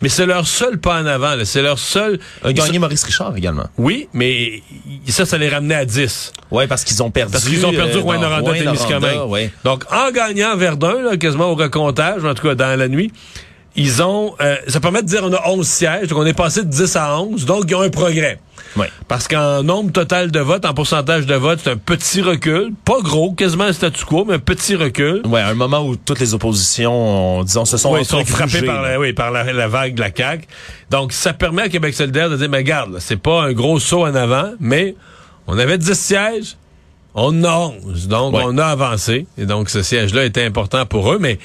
mais 0.00 0.08
c'est 0.08 0.26
leur 0.26 0.46
seul 0.46 0.78
pas 0.78 1.00
en 1.00 1.06
avant. 1.06 1.34
C'est 1.44 1.62
leur 1.62 1.78
seul. 1.78 2.18
A 2.44 2.52
gagné 2.52 2.78
Maurice 2.78 3.04
Richard 3.04 3.36
également. 3.36 3.66
Oui, 3.78 4.08
mais 4.12 4.62
ça, 5.08 5.24
ça 5.24 5.38
les 5.38 5.48
ramenait 5.48 5.74
à 5.74 5.84
10. 5.84 6.32
Ouais, 6.50 6.66
parce 6.66 6.84
qu'ils 6.84 7.02
ont 7.02 7.10
perdu. 7.10 7.32
Parce 7.32 7.44
qu'ils 7.44 7.64
ont 7.64 7.72
perdu 7.72 7.96
euh, 7.98 8.00
Rouen-Noranda 8.00 8.56
et 8.56 9.18
ouais. 9.28 9.50
Donc, 9.64 9.84
en 9.92 10.10
gagnant 10.10 10.56
Verdun, 10.56 11.02
là, 11.02 11.16
quasiment 11.16 11.50
au 11.50 11.54
recomptage, 11.54 12.24
en 12.24 12.34
tout 12.34 12.46
cas 12.46 12.54
dans 12.54 12.78
la 12.78 12.88
nuit, 12.88 13.12
ils 13.76 14.02
ont... 14.02 14.34
euh, 14.40 14.56
ça 14.68 14.80
permet 14.80 15.02
de 15.02 15.06
dire 15.06 15.20
on 15.22 15.32
a 15.32 15.48
11 15.48 15.66
sièges, 15.66 16.08
donc 16.08 16.18
on 16.18 16.26
est 16.26 16.34
passé 16.34 16.62
de 16.62 16.68
10 16.70 16.96
à 16.96 17.20
11, 17.20 17.44
donc 17.46 17.64
ils 17.68 17.74
ont 17.74 17.82
un 17.82 17.90
progrès. 17.90 18.38
Ouais. 18.76 18.88
Parce 19.08 19.28
qu'en 19.28 19.62
nombre 19.62 19.92
total 19.92 20.30
de 20.30 20.40
votes, 20.40 20.64
en 20.64 20.74
pourcentage 20.74 21.26
de 21.26 21.34
votes, 21.34 21.60
c'est 21.64 21.70
un 21.70 21.76
petit 21.76 22.22
recul. 22.22 22.72
Pas 22.84 23.00
gros, 23.02 23.32
quasiment 23.32 23.64
un 23.64 23.72
statu 23.72 24.04
quo, 24.04 24.24
mais 24.24 24.34
un 24.34 24.38
petit 24.38 24.76
recul. 24.76 25.22
Ouais, 25.26 25.40
à 25.40 25.48
un 25.48 25.54
moment 25.54 25.86
où 25.86 25.96
toutes 25.96 26.20
les 26.20 26.34
oppositions, 26.34 27.44
disons, 27.44 27.64
se 27.64 27.76
sont 27.76 27.94
frappés 28.24 28.62
par, 28.62 28.82
la, 28.82 28.98
oui, 28.98 29.12
par 29.12 29.30
la, 29.30 29.52
la 29.52 29.68
vague 29.68 29.94
de 29.94 30.00
la 30.00 30.10
CAQ. 30.14 30.46
Donc, 30.90 31.12
ça 31.12 31.32
permet 31.32 31.62
à 31.62 31.68
Québec 31.68 31.94
solidaire 31.94 32.30
de 32.30 32.36
dire, 32.36 32.48
mais 32.48 32.58
regarde, 32.58 32.96
c'est 32.98 33.16
pas 33.16 33.42
un 33.42 33.52
gros 33.52 33.78
saut 33.78 34.06
en 34.06 34.14
avant, 34.14 34.52
mais 34.60 34.94
on 35.46 35.58
avait 35.58 35.78
10 35.78 35.92
sièges, 35.94 36.56
on 37.14 37.44
en 37.44 37.44
a 37.44 37.72
11. 37.86 38.08
Donc, 38.08 38.34
on 38.34 38.56
a 38.58 38.66
avancé. 38.66 39.26
Et 39.36 39.44
donc, 39.44 39.68
ce 39.68 39.82
siège-là 39.82 40.24
était 40.24 40.44
important 40.44 40.86
pour 40.86 41.12
eux, 41.12 41.18
mais 41.20 41.38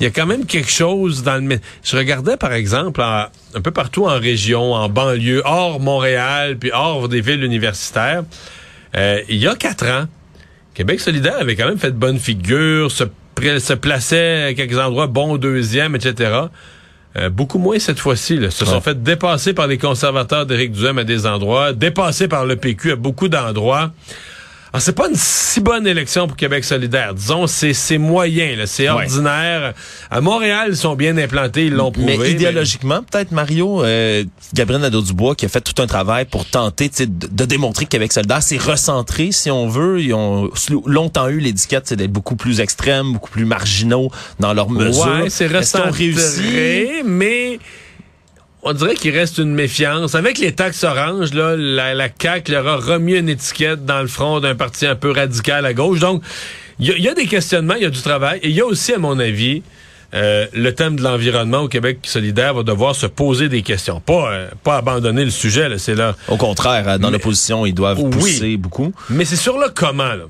il 0.00 0.04
y 0.04 0.06
a 0.06 0.10
quand 0.10 0.26
même 0.26 0.44
quelque 0.46 0.70
chose 0.70 1.22
dans 1.22 1.42
le... 1.42 1.58
Je 1.82 1.96
regardais, 1.96 2.36
par 2.36 2.52
exemple, 2.52 3.00
en- 3.00 3.26
un 3.54 3.60
peu 3.60 3.70
partout 3.70 4.04
en 4.06 4.18
région, 4.18 4.74
en 4.74 4.88
banlieue, 4.88 5.42
hors 5.44 5.80
Montréal, 5.80 6.58
puis 6.58 6.70
hors 6.74 7.08
des 7.08 7.20
villes 7.22 7.42
universitaires. 7.44 8.24
Euh, 8.96 9.20
il 9.28 9.36
y 9.38 9.46
a 9.48 9.54
quatre 9.54 9.86
ans, 9.86 10.04
Québec 10.74 11.00
solidaire 11.00 11.36
avait 11.40 11.56
quand 11.56 11.66
même 11.68 11.78
fait 11.78 11.90
de 11.92 11.96
bonne 11.96 12.18
figure, 12.18 12.90
se, 12.90 13.04
se 13.58 13.72
plaçait 13.74 14.44
à 14.44 14.54
quelques 14.54 14.78
endroits 14.78 15.06
bon 15.06 15.36
deuxième, 15.38 15.96
etc. 15.96 16.32
Euh, 17.16 17.30
beaucoup 17.30 17.58
moins 17.58 17.78
cette 17.78 17.98
fois-ci. 17.98 18.36
là. 18.36 18.50
Se 18.50 18.66
sont 18.66 18.74
Ouais. 18.74 18.80
fait 18.82 19.02
dépasser 19.02 19.54
par 19.54 19.66
les 19.66 19.78
conservateurs 19.78 20.44
d'Éric 20.44 20.72
Duhem 20.72 20.98
à 20.98 21.04
des 21.04 21.26
endroits, 21.26 21.72
dépassés 21.72 22.28
par 22.28 22.44
le 22.44 22.56
PQ 22.56 22.92
à 22.92 22.96
beaucoup 22.96 23.28
d'endroits. 23.28 23.92
Alors, 24.72 24.82
c'est 24.82 24.92
pas 24.94 25.08
une 25.08 25.14
si 25.16 25.60
bonne 25.60 25.86
élection 25.86 26.26
pour 26.26 26.36
Québec 26.36 26.64
solidaire. 26.64 27.14
Disons, 27.14 27.46
c'est 27.46 27.72
c'est 27.72 27.98
moyen, 27.98 28.56
là, 28.56 28.66
c'est 28.66 28.90
Ouais. 28.90 29.04
ordinaire. 29.04 29.74
À 30.10 30.20
Montréal, 30.20 30.68
ils 30.70 30.76
sont 30.76 30.94
bien 30.96 31.16
implantés, 31.16 31.66
ils 31.66 31.72
l'ont 31.72 31.92
prouvé. 31.92 32.18
Mais 32.18 32.30
idéologiquement, 32.32 33.02
peut-être 33.02 33.30
Mario, 33.32 33.82
euh, 33.84 34.24
Gabriel 34.54 34.82
Nadeau-Dubois 34.82 35.34
qui 35.34 35.46
a 35.46 35.48
fait 35.48 35.60
tout 35.60 35.80
un 35.80 35.86
travail 35.86 36.24
pour 36.24 36.44
tenter 36.46 36.88
de, 36.88 37.04
de 37.06 37.44
démontrer 37.44 37.84
que 37.84 37.90
Québec 37.90 38.12
solidaire 38.12 38.42
s'est 38.42 38.58
recentré, 38.58 39.30
si 39.32 39.50
on 39.50 39.68
veut. 39.68 40.00
Ils 40.00 40.12
ont 40.14 40.50
longtemps 40.84 41.28
eu 41.28 41.38
l'étiquette 41.38 41.86
c'est 41.86 41.96
d'être 41.96 42.12
beaucoup 42.12 42.36
plus 42.36 42.60
extrêmes, 42.60 43.12
beaucoup 43.14 43.30
plus 43.30 43.44
marginaux 43.44 44.10
dans 44.40 44.52
leurs 44.52 44.68
mesures. 44.70 45.06
Ouais, 45.22 45.30
c'est 45.30 45.46
recentré, 45.46 46.10
réussi? 46.10 47.02
mais 47.04 47.58
on 48.62 48.72
dirait 48.72 48.94
qu'il 48.94 49.16
reste 49.16 49.38
une 49.38 49.54
méfiance. 49.54 50.14
Avec 50.14 50.38
les 50.38 50.52
taxes 50.52 50.82
oranges, 50.84 51.32
là, 51.34 51.54
la, 51.56 51.94
la 51.94 52.08
CAQ 52.20 52.50
leur 52.52 52.66
a 52.66 52.76
remis 52.76 53.14
une 53.16 53.28
étiquette 53.28 53.84
dans 53.84 54.00
le 54.00 54.08
front 54.08 54.40
d'un 54.40 54.54
parti 54.54 54.86
un 54.86 54.96
peu 54.96 55.12
radical 55.12 55.64
à 55.66 55.72
gauche. 55.72 56.00
Donc, 56.00 56.22
il 56.80 56.88
y, 56.98 57.02
y 57.02 57.08
a 57.08 57.14
des 57.14 57.26
questionnements, 57.26 57.74
il 57.74 57.82
y 57.82 57.86
a 57.86 57.90
du 57.90 58.02
travail. 58.02 58.40
Et 58.42 58.48
il 58.48 58.54
y 58.56 58.60
a 58.60 58.66
aussi, 58.66 58.92
à 58.92 58.98
mon 58.98 59.18
avis, 59.20 59.62
euh, 60.14 60.46
le 60.52 60.74
thème 60.74 60.96
de 60.96 61.02
l'environnement 61.02 61.60
au 61.62 61.68
Québec 61.68 61.98
solidaire 62.04 62.54
va 62.54 62.62
devoir 62.62 62.94
se 62.96 63.06
poser 63.06 63.48
des 63.48 63.62
questions. 63.62 64.00
Pas, 64.00 64.32
euh, 64.32 64.48
pas 64.64 64.76
abandonner 64.78 65.24
le 65.24 65.30
sujet, 65.30 65.68
là, 65.68 65.78
c'est 65.78 65.94
là. 65.94 66.16
Au 66.28 66.36
contraire, 66.36 66.88
hein, 66.88 66.98
dans 66.98 67.10
l'opposition, 67.10 67.66
ils 67.66 67.74
doivent 67.74 68.00
Oui. 68.00 68.10
pousser 68.10 68.56
beaucoup. 68.56 68.92
Mais 69.10 69.24
c'est 69.24 69.36
sur 69.36 69.58
le 69.58 69.68
comment, 69.74 70.04
là. 70.14 70.24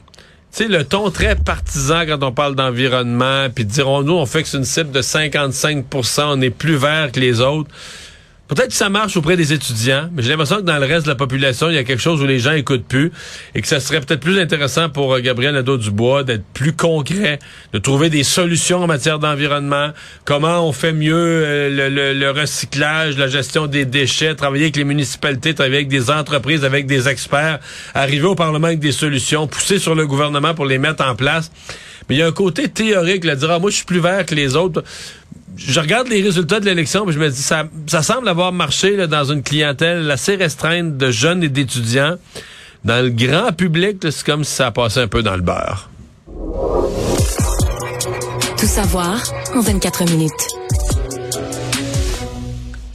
Tu 0.57 0.63
sais, 0.63 0.69
le 0.69 0.85
ton 0.85 1.11
très 1.11 1.37
partisan 1.37 2.05
quand 2.07 2.23
on 2.23 2.33
parle 2.33 2.55
d'environnement, 2.55 3.49
puis 3.55 3.65
dire, 3.67 3.89
oh, 3.89 4.03
nous, 4.03 4.15
on 4.15 4.25
fait 4.25 4.43
que 4.43 4.49
c'est 4.49 4.57
une 4.57 4.65
cible 4.65 4.91
de 4.91 5.03
55% 5.03 6.23
on 6.29 6.41
est 6.41 6.51
plus 6.51 6.77
vert 6.77 7.13
que 7.13 7.21
les 7.21 7.41
autres. 7.41 7.69
Peut-être 8.49 8.69
que 8.69 8.75
ça 8.75 8.89
marche 8.89 9.17
auprès 9.17 9.37
des 9.37 9.53
étudiants, 9.53 10.09
mais 10.15 10.23
j'ai 10.23 10.29
l'impression 10.29 10.57
que 10.59 10.63
dans 10.63 10.79
le 10.79 10.87
reste 10.87 11.05
de 11.07 11.11
la 11.11 11.17
population, 11.17 11.69
il 11.69 11.75
y 11.75 11.79
a 11.79 11.83
quelque 11.85 12.01
chose 12.03 12.23
où 12.23 12.27
les 12.27 12.39
gens 12.39 12.53
écoutent 12.53 12.87
plus 12.87 13.11
et 13.57 13.61
que 13.61 13.67
ça 13.67 13.81
serait 13.81 14.01
peut-être 14.01 14.21
plus 14.21 14.39
intéressant 14.39 14.89
pour 14.89 15.15
euh, 15.15 15.21
Gabriel 15.21 15.53
Nadeau-Dubois 15.55 16.23
d'être 16.23 16.45
plus 16.55 16.73
concret, 16.73 17.41
de 17.73 17.79
trouver 17.81 18.09
des 18.09 18.23
solutions 18.23 18.85
en 18.85 18.87
matière 18.87 19.19
d'environnement, 19.19 19.91
comment 20.25 20.65
on 20.67 20.71
fait 20.73 20.93
mieux 20.93 21.13
euh, 21.17 21.71
le, 21.71 21.89
le- 21.89 22.15
le 22.15 22.31
recyclage, 22.31 23.19
la 23.19 23.27
gestion 23.27 23.67
des 23.67 23.85
déchets, 23.85 24.37
travailler 24.37 24.65
avec 24.67 24.77
les 24.77 24.85
municipalités, 24.85 25.53
travailler 25.53 25.79
avec 25.79 25.89
des 25.89 26.09
entreprises, 26.13 26.65
avec 26.65 26.87
des 26.87 27.09
experts, 27.09 27.59
arriver 27.95 28.27
au 28.29 28.37
Parlement 28.37 28.69
avec 28.69 28.79
des 28.79 28.93
solutions, 28.93 29.49
pousser 29.49 29.81
sur 29.81 29.97
le 29.97 30.07
gouvernement 30.07 30.55
pour 30.55 30.67
les 30.67 30.79
mettre 30.79 31.05
en 31.05 31.17
place. 31.17 31.51
Mais 32.09 32.15
il 32.15 32.19
y 32.19 32.23
a 32.23 32.27
un 32.29 32.33
côté 32.33 32.69
théorique, 32.69 33.25
là, 33.25 33.35
dire, 33.35 33.51
ah, 33.51 33.59
moi, 33.59 33.71
je 33.71 33.77
suis 33.77 33.85
plus 33.85 33.99
vert 33.99 34.25
que 34.25 34.37
les 34.37 34.55
autres 34.55 34.85
je 35.57 35.81
regarde 35.81 36.09
les 36.09 36.23
résultats 36.23 36.61
de 36.61 36.67
l'élection, 36.67 37.11
je 37.11 37.19
me 37.19 37.31
dis 37.31 37.43
ça, 37.43 37.65
ça 37.87 38.03
semble 38.03 38.29
avoir 38.29 38.53
marché 38.53 39.07
dans 39.07 39.25
une 39.25 39.43
clientèle 39.43 40.11
assez 40.11 40.37
restreinte 40.37 40.97
de 40.97 41.11
jeunes 41.11 41.43
et 41.43 41.49
d'étudiants. 41.49 42.17
Dans 42.85 43.03
le 43.03 43.11
grand 43.11 43.53
public, 43.53 43.99
c'est 44.03 44.25
comme 44.25 44.45
si 44.45 44.55
ça 44.55 44.71
passait 44.71 45.01
un 45.01 45.09
peu 45.09 45.23
dans 45.23 45.35
le 45.35 45.43
beurre. 45.43 45.91
Tout 48.59 48.67
savoir 48.67 49.23
en 49.55 49.61
24 49.61 50.05
minutes. 50.05 50.66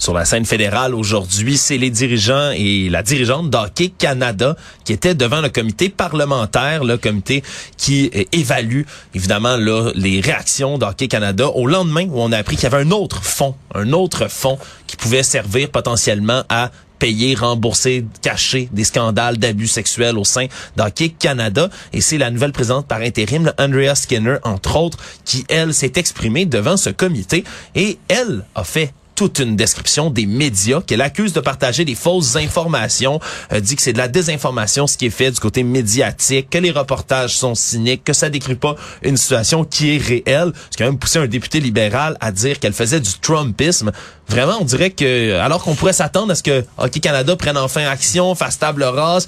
Sur 0.01 0.15
la 0.15 0.25
scène 0.25 0.45
fédérale 0.45 0.95
aujourd'hui, 0.95 1.57
c'est 1.57 1.77
les 1.77 1.91
dirigeants 1.91 2.49
et 2.55 2.89
la 2.89 3.03
dirigeante 3.03 3.51
d'Hockey 3.51 3.89
Canada 3.95 4.55
qui 4.83 4.93
étaient 4.93 5.13
devant 5.13 5.41
le 5.41 5.49
comité 5.49 5.89
parlementaire, 5.89 6.83
le 6.83 6.97
comité 6.97 7.43
qui 7.77 8.09
euh, 8.15 8.23
évalue 8.31 8.81
évidemment 9.13 9.57
là, 9.57 9.91
les 9.93 10.19
réactions 10.19 10.79
d'Hockey 10.79 11.07
Canada 11.07 11.49
au 11.49 11.67
lendemain 11.67 12.07
où 12.09 12.19
on 12.19 12.31
a 12.31 12.39
appris 12.39 12.55
qu'il 12.55 12.63
y 12.63 12.73
avait 12.73 12.83
un 12.83 12.89
autre 12.89 13.23
fonds, 13.23 13.53
un 13.75 13.93
autre 13.93 14.27
fonds 14.27 14.57
qui 14.87 14.97
pouvait 14.97 15.21
servir 15.21 15.69
potentiellement 15.69 16.45
à 16.49 16.71
payer, 16.97 17.35
rembourser, 17.35 18.03
cacher 18.23 18.69
des 18.71 18.85
scandales 18.85 19.37
d'abus 19.37 19.67
sexuels 19.67 20.17
au 20.17 20.23
sein 20.23 20.47
d'Hockey 20.77 21.09
Canada. 21.09 21.69
Et 21.93 22.01
c'est 22.01 22.17
la 22.17 22.31
nouvelle 22.31 22.53
présidente 22.53 22.87
par 22.87 23.01
intérim, 23.01 23.53
Andrea 23.59 23.93
Skinner, 23.93 24.37
entre 24.41 24.77
autres, 24.77 24.97
qui, 25.25 25.45
elle, 25.47 25.75
s'est 25.75 25.93
exprimée 25.95 26.47
devant 26.47 26.77
ce 26.77 26.89
comité. 26.89 27.43
Et 27.75 27.99
elle 28.07 28.45
a 28.55 28.63
fait 28.63 28.93
toute 29.21 29.37
une 29.37 29.55
description 29.55 30.09
des 30.09 30.25
médias 30.25 30.81
qu'elle 30.81 31.01
accuse 31.01 31.31
de 31.31 31.41
partager 31.41 31.85
des 31.85 31.93
fausses 31.93 32.37
informations, 32.37 33.19
euh, 33.53 33.59
dit 33.59 33.75
que 33.75 33.83
c'est 33.83 33.93
de 33.93 33.99
la 33.99 34.07
désinformation 34.07 34.87
ce 34.87 34.97
qui 34.97 35.05
est 35.05 35.11
fait 35.11 35.29
du 35.29 35.39
côté 35.39 35.61
médiatique, 35.61 36.49
que 36.49 36.57
les 36.57 36.71
reportages 36.71 37.37
sont 37.37 37.53
cyniques, 37.53 38.03
que 38.03 38.13
ça 38.13 38.31
décrit 38.31 38.55
pas 38.55 38.75
une 39.03 39.17
situation 39.17 39.63
qui 39.63 39.95
est 39.95 39.99
réelle. 39.99 40.53
Ce 40.71 40.77
qui 40.77 40.81
a 40.81 40.87
même 40.87 40.97
poussé 40.97 41.19
un 41.19 41.27
député 41.27 41.59
libéral 41.59 42.17
à 42.19 42.31
dire 42.31 42.59
qu'elle 42.59 42.73
faisait 42.73 42.99
du 42.99 43.11
Trumpisme. 43.21 43.91
Vraiment, 44.27 44.57
on 44.59 44.65
dirait 44.65 44.89
que 44.89 45.37
alors 45.37 45.63
qu'on 45.63 45.75
pourrait 45.75 45.93
s'attendre 45.93 46.31
à 46.31 46.35
ce 46.35 46.41
que 46.41 46.65
Hockey 46.79 46.99
Canada 46.99 47.35
prenne 47.35 47.57
enfin 47.57 47.85
action, 47.85 48.33
fasse 48.33 48.57
table 48.57 48.81
rase, 48.81 49.27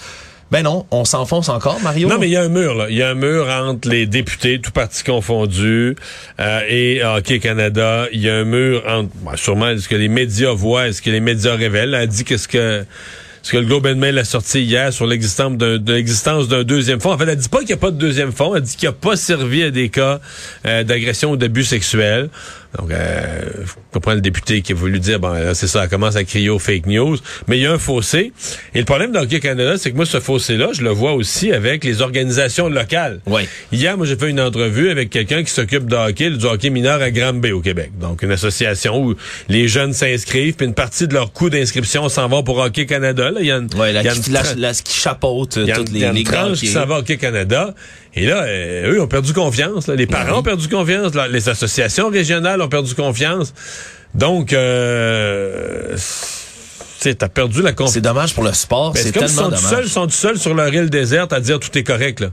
ben 0.53 0.61
non, 0.61 0.85
on 0.91 1.03
s'enfonce 1.03 1.49
encore, 1.49 1.79
Mario. 1.81 2.07
Non, 2.07 2.19
mais 2.19 2.27
il 2.27 2.33
y 2.33 2.37
a 2.37 2.43
un 2.43 2.47
mur, 2.47 2.75
là. 2.75 2.85
Il 2.87 2.95
y 2.95 3.01
a 3.01 3.09
un 3.09 3.15
mur 3.15 3.47
entre 3.49 3.89
les 3.89 4.05
députés, 4.05 4.59
tout 4.61 4.69
partis 4.69 5.03
confondus, 5.03 5.95
euh, 6.39 6.59
et 6.69 7.03
Hockey 7.03 7.39
Canada. 7.39 8.05
Il 8.11 8.21
y 8.21 8.29
a 8.29 8.35
un 8.35 8.43
mur 8.43 8.83
entre, 8.87 9.09
bah, 9.25 9.31
sûrement, 9.33 9.75
ce 9.75 9.87
que 9.89 9.95
les 9.95 10.09
médias 10.09 10.53
voient, 10.53 10.93
ce 10.93 11.01
que 11.01 11.09
les 11.09 11.21
médias 11.21 11.55
révèlent? 11.55 11.95
Elle 11.99 12.07
dit 12.07 12.23
que 12.23 12.37
ce 12.37 12.47
que, 12.47 12.85
ce 13.41 13.51
que 13.51 13.57
le 13.57 13.65
Globe 13.65 13.87
and 13.87 13.95
Mail 13.95 14.19
a 14.19 14.25
sorti 14.25 14.61
hier 14.61 14.93
sur 14.93 15.07
l'existence 15.07 15.57
d'un, 15.57 15.79
de 15.79 15.93
l'existence 15.93 16.47
d'un 16.47 16.63
deuxième 16.63 17.01
fonds. 17.01 17.13
En 17.13 17.17
fait, 17.17 17.27
elle 17.27 17.35
dit 17.35 17.49
pas 17.49 17.57
qu'il 17.57 17.69
n'y 17.69 17.73
a 17.73 17.77
pas 17.77 17.89
de 17.89 17.97
deuxième 17.97 18.31
fonds. 18.31 18.55
Elle 18.55 18.61
dit 18.61 18.75
qu'il 18.75 18.87
n'a 18.87 18.93
pas 18.93 19.15
servi 19.15 19.63
à 19.63 19.71
des 19.71 19.89
cas 19.89 20.19
euh, 20.67 20.83
d'agression 20.83 21.31
ou 21.31 21.35
d'abus 21.35 21.63
sexuels. 21.63 22.29
Donc, 22.79 22.91
euh, 22.91 23.41
je 23.65 23.71
comprends 23.91 24.13
le 24.13 24.21
député 24.21 24.62
qui 24.62 24.71
a 24.71 24.75
voulu 24.75 24.99
dire, 24.99 25.19
bon, 25.19 25.33
c'est 25.53 25.67
ça, 25.67 25.83
elle 25.83 25.89
commence 25.89 26.15
à 26.15 26.23
crier 26.23 26.49
aux 26.49 26.59
fake 26.59 26.88
news. 26.88 27.17
Mais 27.47 27.57
il 27.57 27.63
y 27.63 27.67
a 27.67 27.71
un 27.73 27.77
fossé. 27.77 28.33
Et 28.73 28.79
le 28.79 28.86
problème 28.86 29.12
d'Hockey 29.12 29.39
Canada, 29.39 29.77
c'est 29.77 29.91
que 29.91 29.95
moi, 29.95 30.05
ce 30.05 30.19
fossé-là, 30.19 30.69
je 30.73 30.81
le 30.81 30.89
vois 30.89 31.13
aussi 31.13 31.51
avec 31.51 31.83
les 31.83 32.01
organisations 32.01 32.69
locales. 32.69 33.19
Ouais. 33.27 33.47
Hier, 33.71 33.95
moi, 33.97 34.05
j'ai 34.05 34.15
fait 34.15 34.29
une 34.29 34.41
entrevue 34.41 34.89
avec 34.89 35.09
quelqu'un 35.09 35.43
qui 35.43 35.51
s'occupe 35.51 35.86
de 35.86 35.95
hockey, 35.95 36.31
du 36.31 36.45
hockey 36.45 36.69
mineur 36.69 37.01
à 37.01 37.12
Granby 37.12 37.51
au 37.51 37.62
Québec. 37.62 37.91
Donc, 37.99 38.23
une 38.23 38.31
association 38.31 39.03
où 39.03 39.15
les 39.49 39.67
jeunes 39.67 39.93
s'inscrivent, 39.93 40.55
puis 40.55 40.65
une 40.65 40.73
partie 40.73 41.07
de 41.07 41.13
leur 41.13 41.31
coût 41.31 41.49
d'inscription 41.49 42.09
s'en 42.09 42.27
va 42.27 42.43
pour 42.43 42.57
Hockey 42.57 42.86
Canada. 42.86 43.31
Là, 43.31 43.39
il 43.39 43.47
y 43.47 43.51
a 43.51 43.57
une, 43.57 43.69
Ouais, 43.75 43.91
la, 43.91 44.01
il 44.01 44.05
y 44.05 44.09
a 44.09 44.13
qui, 44.13 44.29
une 44.29 44.62
la, 44.62 44.73
qui 44.73 44.93
chapeaute 44.97 45.51
toutes 45.51 45.89
les, 45.89 45.99
il 45.99 45.99
y 45.99 46.05
a 46.05 46.09
une 46.09 46.15
les 46.15 46.23
tranche 46.23 46.59
qui 46.59 46.67
s'en 46.67 46.86
va 46.86 46.99
Hockey 46.99 47.17
Canada. 47.17 47.73
Et 48.15 48.26
là, 48.28 48.43
euh, 48.43 48.93
eux 48.93 49.02
ont 49.02 49.08
perdu 49.08 49.34
confiance. 49.34 49.88
là. 49.88 49.95
Les 49.95 50.06
parents 50.08 50.39
ont 50.39 50.43
perdu 50.43 50.67
confiance. 50.67 51.13
là. 51.15 51.28
Les 51.28 51.49
associations 51.49 52.10
régionales 52.10 52.62
ont 52.62 52.69
perdu 52.69 52.93
confiance. 52.93 53.54
Donc, 54.13 54.54
euh, 54.54 55.97
tu 57.02 57.15
t'as 57.15 57.28
perdu 57.30 57.62
la 57.62 57.71
confiance. 57.73 57.93
C'est 57.93 58.02
dommage 58.02 58.34
pour 58.36 58.43
le 58.43 58.54
sport, 58.54 58.93
Ben, 58.93 59.02
c'est 59.04 59.12
comme 59.12 59.23
ils 59.23 59.28
tellement 59.28 59.43
sont 59.43 59.49
dommage. 59.49 59.69
seuls, 59.69 59.86
ils 59.86 59.89
sont 59.89 60.06
tout 60.06 60.12
seuls 60.13 60.38
sur 60.38 60.54
leur 60.54 60.73
île 60.73 60.89
déserte 60.89 61.34
à 61.34 61.39
dire 61.39 61.60
tout 61.60 61.76
est 61.78 61.84
correct. 61.84 62.19
Là. 62.19 62.28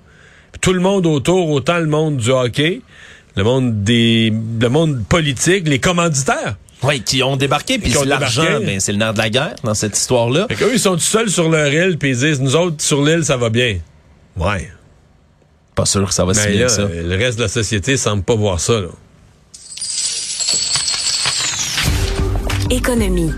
Puis 0.52 0.60
tout 0.60 0.72
le 0.72 0.80
monde 0.80 1.06
autour, 1.06 1.48
autant 1.50 1.78
le 1.78 1.86
monde 1.86 2.18
du 2.18 2.30
hockey, 2.30 2.82
le 3.36 3.44
monde 3.44 3.82
des, 3.82 4.32
le 4.60 4.68
monde 4.68 5.02
politique, 5.08 5.66
les 5.66 5.78
commanditaires. 5.78 6.56
Oui, 6.82 7.02
qui 7.02 7.22
ont 7.22 7.36
débarqué, 7.36 7.78
puis 7.78 7.90
Qui 7.90 7.98
ont 7.98 8.04
l'argent, 8.04 8.42
ben, 8.64 8.80
c'est 8.80 8.92
le 8.92 8.98
nerf 8.98 9.12
de 9.12 9.18
la 9.18 9.28
guerre 9.30 9.54
dans 9.64 9.74
cette 9.74 9.96
histoire-là. 9.98 10.46
Fait 10.48 10.54
qu'eux, 10.54 10.70
ils 10.72 10.78
sont 10.80 10.94
tout 10.94 11.00
seuls 11.00 11.28
sur 11.30 11.50
leur 11.50 11.70
île, 11.72 11.98
puis 11.98 12.10
ils 12.10 12.16
disent, 12.18 12.40
nous 12.40 12.56
autres, 12.56 12.76
sur 12.82 13.02
l'île, 13.04 13.22
ça 13.24 13.36
va 13.36 13.50
bien. 13.50 13.78
Ouais. 14.36 14.70
Pas 15.80 15.86
sûr 15.86 16.06
que 16.06 16.12
ça 16.12 16.26
va 16.26 16.34
se 16.34 16.40
ça. 16.68 16.82
euh, 16.82 17.02
le 17.08 17.16
reste 17.16 17.38
de 17.38 17.44
la 17.44 17.48
société 17.48 17.96
semble 17.96 18.22
pas 18.22 18.34
voir 18.34 18.60
ça. 18.60 18.82
Là. 18.82 18.88
Économie. 22.68 23.32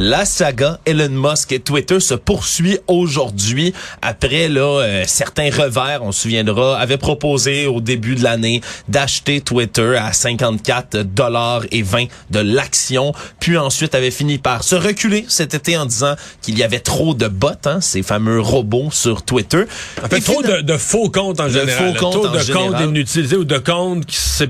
La 0.00 0.24
saga 0.24 0.78
Elon 0.86 1.08
Musk 1.10 1.50
et 1.50 1.58
Twitter 1.58 1.98
se 1.98 2.14
poursuit 2.14 2.78
aujourd'hui 2.86 3.74
après 4.00 4.46
là 4.48 4.60
euh, 4.80 5.02
certains 5.08 5.50
revers, 5.50 6.00
on 6.02 6.12
se 6.12 6.20
souviendra, 6.22 6.78
avaient 6.78 6.98
proposé 6.98 7.66
au 7.66 7.80
début 7.80 8.14
de 8.14 8.22
l'année 8.22 8.60
d'acheter 8.86 9.40
Twitter 9.40 9.96
à 9.96 10.12
54 10.12 10.98
dollars 11.02 11.62
et 11.72 11.82
20 11.82 12.04
de 12.30 12.38
l'action, 12.38 13.12
puis 13.40 13.58
ensuite 13.58 13.96
avait 13.96 14.12
fini 14.12 14.38
par 14.38 14.62
se 14.62 14.76
reculer 14.76 15.24
cet 15.28 15.54
été 15.54 15.76
en 15.76 15.84
disant 15.86 16.14
qu'il 16.42 16.56
y 16.56 16.62
avait 16.62 16.78
trop 16.78 17.12
de 17.14 17.26
bots, 17.26 17.48
hein, 17.64 17.80
ces 17.80 18.04
fameux 18.04 18.40
robots 18.40 18.90
sur 18.92 19.22
Twitter. 19.22 19.64
En 20.04 20.08
fait, 20.08 20.18
Et 20.18 20.20
trop 20.20 20.42
de, 20.44 20.60
de 20.60 20.76
faux 20.76 21.10
comptes 21.10 21.40
en 21.40 21.46
De 21.46 21.50
général. 21.50 21.92
faux 21.94 21.98
comptes 22.00 22.12
Trop 22.12 22.26
en 22.28 22.32
de 22.34 22.38
général. 22.38 22.70
comptes 22.70 22.80
inutilisés 22.82 23.36
ou 23.36 23.44
de 23.44 23.58
comptes 23.58 24.06
qui... 24.06 24.16
C'est 24.16 24.48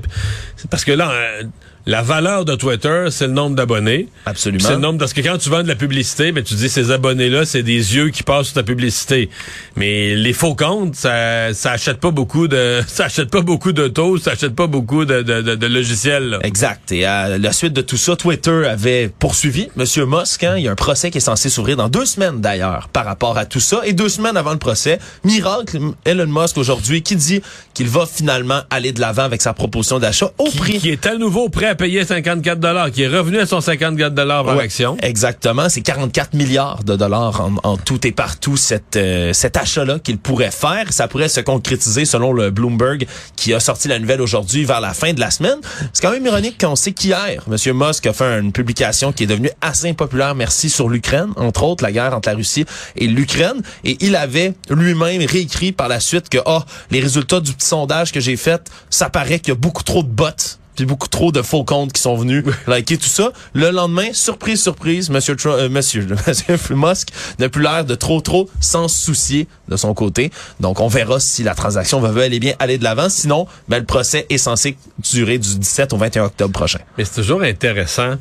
parce 0.69 0.85
que 0.85 0.93
là... 0.93 1.11
euh, 1.11 1.43
la 1.89 2.03
valeur 2.03 2.45
de 2.45 2.55
Twitter, 2.55 3.07
c'est 3.11 3.27
le 3.27 3.33
nombre 3.33 3.57
d'abonnés. 3.57 4.09
Absolument. 4.27 4.63
C'est 4.63 4.75
le 4.75 4.81
nombre 4.81 4.99
parce 4.99 5.15
que 5.15 5.23
quand 5.23 5.39
tu 5.39 5.49
vends 5.49 5.63
de 5.63 5.69
la 5.69 5.75
publicité, 5.75 6.33
ben 6.33 6.45
tu 6.45 6.53
dis 6.55 6.69
ces 6.69 6.91
abonnés-là, 6.91 7.47
c'est 7.47 7.63
des 7.63 7.97
yeux 7.97 8.11
qui 8.11 8.23
passent 8.23 8.47
sur 8.49 8.57
ta 8.57 8.63
publicité. 8.63 9.31
Mais 9.75 10.15
les 10.15 10.35
faux 10.35 10.55
comptes, 10.55 10.95
ça, 10.97 11.55
ça 11.55 11.73
achète 11.73 11.97
pas 11.99 12.11
beaucoup 12.11 12.47
de, 12.47 12.83
ça 12.87 13.07
achète 13.07 13.31
pas 13.31 13.41
beaucoup 13.41 13.73
d'autos, 13.73 14.19
ça 14.19 14.33
achète 14.33 14.55
pas 14.55 14.67
beaucoup 14.67 15.07
de, 15.07 15.23
de, 15.23 15.41
de, 15.41 15.55
de 15.55 15.67
logiciels. 15.67 16.29
là. 16.29 16.39
Exact. 16.43 16.93
Et 16.93 17.07
à 17.07 17.39
la 17.39 17.53
suite 17.53 17.73
de 17.73 17.81
tout 17.81 17.97
ça, 17.97 18.17
Twitter 18.17 18.67
avait 18.67 19.09
poursuivi 19.19 19.69
Monsieur 19.77 20.05
Musk. 20.05 20.45
hein. 20.45 20.57
Il 20.59 20.65
y 20.65 20.69
a 20.69 20.73
un 20.73 20.75
procès 20.75 21.11
qui 21.11 21.17
est 21.17 21.23
censé 21.23 21.49
s'ouvrir 21.49 21.79
dans 21.79 21.89
deux 21.89 22.05
semaines 22.05 22.43
d'ailleurs 22.43 22.89
par 22.93 23.07
rapport 23.07 23.39
à 23.39 23.47
tout 23.47 23.61
ça. 23.61 23.81
Et 23.87 23.95
deux 23.95 24.11
semaines 24.11 24.37
avant 24.37 24.53
le 24.53 24.59
procès, 24.59 24.99
miracle, 25.25 25.79
Elon 26.05 26.27
Musk 26.27 26.59
aujourd'hui 26.59 27.03
qui 27.03 27.17
dit 27.17 27.41
qu'il 27.73 27.89
va 27.89 28.05
finalement 28.05 28.61
aller 28.69 28.93
de 28.93 29.01
l'avant 29.01 29.23
avec 29.23 29.41
sa 29.41 29.55
proposition 29.55 29.99
d'achat 29.99 30.31
au 30.37 30.51
Qui, 30.51 30.59
prix. 30.59 30.79
qui 30.81 30.91
est 30.91 31.07
à 31.07 31.17
nouveau 31.17 31.49
prêt 31.49 31.65
à 31.67 31.75
payer 31.79 32.05
54 32.05 32.59
dollars, 32.61 32.91
qui 32.91 33.03
est 33.03 33.09
revenu 33.09 33.39
à 33.39 33.47
son 33.47 33.61
54 33.61 34.13
dollars 34.13 34.45
par 34.45 34.57
Ouais, 34.57 34.65
action. 34.65 34.97
Exactement, 35.01 35.69
c'est 35.69 35.81
44 35.81 36.35
milliards 36.35 36.83
de 36.85 36.97
dollars 36.97 37.41
en, 37.41 37.55
en 37.63 37.77
tout 37.77 38.05
et 38.07 38.13
partout 38.13 38.57
cette, 38.57 38.97
euh, 38.97 39.33
cet 39.33 39.57
achat-là 39.57 39.99
qu'il 40.01 40.19
pourrait 40.19 40.51
faire. 40.51 40.93
Ça 40.93 41.09
pourrait 41.09 41.29
se 41.29 41.41
concrétiser 41.41 42.05
selon 42.05 42.33
le 42.33 42.51
Bloomberg 42.51 43.07
qui 43.37 43.55
a 43.55 43.61
sorti 43.61 43.89
la 43.89 43.99
nouvelle 43.99 44.21
aujourd'hui 44.21 44.65
vers 44.65 44.81
la 44.81 44.93
fin 44.93 45.13
de 45.13 45.21
la 45.21 45.31
semaine. 45.31 45.59
C'est 45.93 46.03
quand 46.03 46.11
même 46.11 46.27
ironique 46.27 46.61
qu'on 46.61 46.77
sait 46.77 46.93
qu'hier, 46.93 47.45
M. 47.47 47.57
Musk 47.75 48.07
a 48.07 48.13
fait 48.13 48.39
une 48.41 48.53
publication 48.53 49.13
qui 49.13 49.23
est 49.23 49.27
devenue 49.29 49.51
assez 49.61 49.89
impopulaire, 49.89 50.35
merci, 50.35 50.69
sur 50.69 50.89
l'Ukraine, 50.89 51.31
entre 51.37 51.63
autres 51.63 51.85
la 51.85 51.93
guerre 51.93 52.13
entre 52.15 52.29
la 52.29 52.35
Russie 52.35 52.65
et 52.97 53.07
l'Ukraine. 53.07 53.63
Et 53.85 53.97
il 54.01 54.17
avait 54.17 54.53
lui-même 54.69 55.23
réécrit 55.25 55.71
par 55.73 55.87
la 55.89 56.01
suite 56.01 56.29
que, 56.29 56.39
ah, 56.45 56.65
les 56.91 57.01
résultats 57.01 57.41
du 57.41 57.53
petit 57.53 57.69
sondage 57.69 58.11
que 58.13 58.19
j'ai 58.19 58.37
fait, 58.37 58.69
ça 58.91 59.11
paraît 59.11 59.39
qu'il 59.39 59.49
y 59.49 59.57
a 59.57 59.61
beaucoup 59.61 59.85
trop 59.85 60.03
de 60.03 60.09
bots 60.09 60.58
puis 60.79 60.87
beaucoup 60.87 61.09
trop 61.09 61.33
de 61.33 61.43
faux 61.43 61.65
comptes 61.65 61.93
qui 61.93 62.01
sont 62.01 62.15
venus 62.15 62.45
liker 62.69 62.99
tout 62.99 63.09
ça. 63.09 63.33
Le 63.53 63.71
lendemain, 63.71 64.13
surprise, 64.13 64.63
surprise, 64.63 65.11
Monsieur, 65.11 65.35
Trump, 65.35 65.57
euh, 65.59 65.69
Monsieur, 65.69 66.07
Monsieur 66.29 66.57
Musk 66.71 67.09
n'a 67.41 67.49
plus 67.49 67.65
l'air 67.65 67.85
de 67.85 67.97
trop, 67.97 68.21
trop 68.21 68.49
s'en 68.61 68.87
soucier 68.87 69.49
de 69.67 69.77
son 69.77 69.93
côté. 69.93 70.31
Donc, 70.61 70.79
on 70.79 70.87
verra 70.87 71.19
si 71.19 71.43
la 71.43 71.57
transaction 71.57 71.99
va 71.99 72.27
et 72.27 72.39
bien 72.39 72.55
aller 72.61 72.79
de 72.79 72.85
l'avant. 72.85 73.09
Sinon, 73.09 73.49
ben, 73.67 73.81
le 73.81 73.87
procès 73.87 74.27
est 74.31 74.39
censé 74.39 74.77
durer 74.99 75.39
du 75.39 75.59
17 75.59 75.95
au 75.95 75.97
21 75.97 76.27
octobre 76.27 76.53
prochain. 76.53 76.79
Mais 76.97 77.05
c'est 77.05 77.23
toujours 77.23 77.43
intéressant 77.43 78.15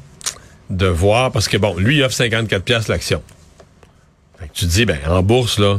de 0.72 0.88
voir, 0.88 1.32
parce 1.32 1.48
que 1.48 1.58
bon, 1.58 1.76
lui, 1.78 1.98
il 1.98 2.04
offre 2.04 2.16
54 2.16 2.64
pièces 2.64 2.88
l'action. 2.88 3.22
Fait 4.40 4.48
que 4.48 4.54
tu 4.54 4.66
te 4.66 4.72
dis, 4.72 4.86
ben, 4.86 4.98
en 5.08 5.22
bourse, 5.22 5.60
là, 5.60 5.78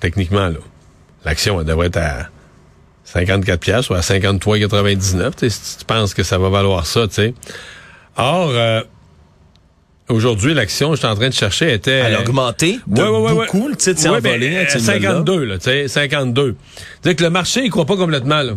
techniquement, 0.00 0.46
là, 0.46 0.58
l'action, 1.24 1.60
elle 1.60 1.66
devrait 1.66 1.88
être 1.88 1.96
à 1.96 2.28
54 3.14 3.60
pièces 3.60 3.90
ou 3.90 3.94
à 3.94 4.00
53,99. 4.00 5.30
tu 5.36 5.48
sais, 5.48 5.50
Si 5.50 5.78
tu 5.78 5.84
penses 5.84 6.14
que 6.14 6.22
ça 6.22 6.36
va 6.38 6.48
valoir 6.50 6.84
ça, 6.86 7.06
tu 7.08 7.14
sais. 7.14 7.34
Or, 8.16 8.50
euh, 8.52 8.82
aujourd'hui, 10.08 10.54
l'action, 10.54 10.92
je 10.92 10.98
suis 10.98 11.06
en 11.06 11.14
train 11.14 11.28
de 11.28 11.34
chercher, 11.34 11.72
était... 11.72 11.92
Elle 11.92 12.14
a 12.14 12.20
augmenté 12.20 12.78
de 12.86 13.02
Ouais, 13.02 13.08
ouais, 13.08 13.32
ouais, 13.32 13.46
beaucoup. 13.46 13.68
Le 13.68 13.76
titre 13.76 13.98
s'est 14.00 14.08
Ouais, 14.08 14.18
envolé. 14.18 14.50
ben, 14.50 14.66
hein, 14.66 14.74
euh. 14.74 14.78
52, 14.78 15.44
là, 15.44 15.58
tu 15.58 15.64
sais, 15.64 15.88
52. 15.88 16.56
C'est-à-dire 17.02 17.16
que 17.16 17.24
le 17.24 17.30
marché, 17.30 17.62
il 17.64 17.70
croit 17.70 17.86
pas 17.86 17.96
complètement, 17.96 18.42
là. 18.42 18.52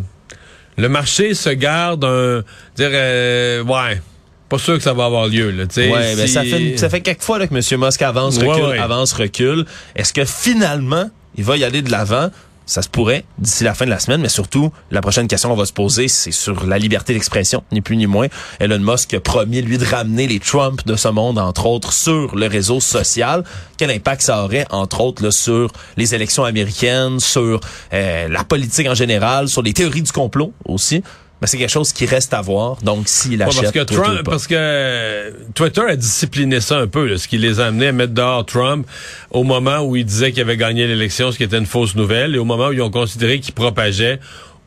Le 0.76 0.88
marché 0.88 1.34
se 1.34 1.50
garde 1.50 2.04
un... 2.04 2.42
Dire, 2.76 2.90
euh, 2.92 3.64
ouais, 3.64 4.00
pas 4.48 4.58
sûr 4.58 4.76
que 4.76 4.82
ça 4.82 4.92
va 4.92 5.06
avoir 5.06 5.26
lieu, 5.26 5.50
là, 5.50 5.66
tu 5.66 5.74
sais. 5.74 5.90
Ouais, 5.92 6.14
ben, 6.16 6.26
si- 6.26 6.32
ça 6.32 6.42
fait 6.44 6.76
ça 6.78 6.88
fait 6.88 7.00
quelques 7.00 7.22
fois 7.22 7.38
là, 7.38 7.46
que 7.48 7.54
M. 7.54 7.80
Musk 7.80 8.02
avance, 8.02 8.38
Ouais, 8.38 8.46
recule, 8.48 8.64
ouais. 8.64 8.78
avance, 8.78 9.12
recule. 9.12 9.64
Est-ce 9.96 10.12
que 10.12 10.24
finalement, 10.24 11.10
il 11.36 11.44
va 11.44 11.56
y 11.56 11.64
aller 11.64 11.82
de 11.82 11.90
l'avant? 11.90 12.30
Ça 12.68 12.82
se 12.82 12.88
pourrait 12.90 13.24
d'ici 13.38 13.64
la 13.64 13.72
fin 13.72 13.86
de 13.86 13.90
la 13.90 13.98
semaine, 13.98 14.20
mais 14.20 14.28
surtout, 14.28 14.70
la 14.90 15.00
prochaine 15.00 15.26
question 15.26 15.48
qu'on 15.48 15.56
va 15.56 15.64
se 15.64 15.72
poser, 15.72 16.06
c'est 16.06 16.32
sur 16.32 16.66
la 16.66 16.76
liberté 16.76 17.14
d'expression, 17.14 17.64
ni 17.72 17.80
plus 17.80 17.96
ni 17.96 18.06
moins. 18.06 18.26
Elon 18.60 18.78
Musk 18.78 19.14
a 19.14 19.20
promis, 19.20 19.62
lui, 19.62 19.78
de 19.78 19.86
ramener 19.86 20.26
les 20.26 20.38
Trump 20.38 20.86
de 20.86 20.94
ce 20.94 21.08
monde, 21.08 21.38
entre 21.38 21.64
autres, 21.64 21.94
sur 21.94 22.36
le 22.36 22.46
réseau 22.46 22.78
social. 22.78 23.42
Quel 23.78 23.90
impact 23.90 24.20
ça 24.20 24.44
aurait, 24.44 24.66
entre 24.68 25.00
autres, 25.00 25.24
là, 25.24 25.30
sur 25.30 25.72
les 25.96 26.14
élections 26.14 26.44
américaines, 26.44 27.20
sur 27.20 27.58
euh, 27.94 28.28
la 28.28 28.44
politique 28.44 28.86
en 28.86 28.94
général, 28.94 29.48
sur 29.48 29.62
les 29.62 29.72
théories 29.72 30.02
du 30.02 30.12
complot 30.12 30.52
aussi? 30.66 31.02
Mais 31.40 31.46
c'est 31.46 31.56
quelque 31.58 31.70
chose 31.70 31.92
qui 31.92 32.04
reste 32.06 32.34
à 32.34 32.40
voir. 32.40 32.76
Donc, 32.82 33.08
s'il 33.08 33.38
Ouais, 33.38 33.44
achète 33.44 33.60
parce 33.62 33.72
que 33.72 33.94
Trump, 33.94 34.16
pas. 34.24 34.30
parce 34.30 34.46
que 34.48 35.32
Twitter 35.54 35.82
a 35.88 35.94
discipliné 35.96 36.60
ça 36.60 36.78
un 36.78 36.86
peu, 36.88 37.06
là, 37.06 37.16
ce 37.18 37.28
qui 37.28 37.38
les 37.38 37.60
a 37.60 37.66
amenés 37.66 37.88
à 37.88 37.92
mettre 37.92 38.12
dehors 38.12 38.44
Trump 38.44 38.86
au 39.30 39.44
moment 39.44 39.80
où 39.80 39.94
il 39.94 40.04
disait 40.04 40.32
qu'il 40.32 40.40
avait 40.42 40.56
gagné 40.56 40.86
l'élection, 40.86 41.30
ce 41.30 41.36
qui 41.36 41.44
était 41.44 41.58
une 41.58 41.66
fausse 41.66 41.94
nouvelle, 41.94 42.34
et 42.34 42.38
au 42.38 42.44
moment 42.44 42.68
où 42.68 42.72
ils 42.72 42.82
ont 42.82 42.90
considéré 42.90 43.38
qu'il 43.40 43.54
propageait 43.54 44.18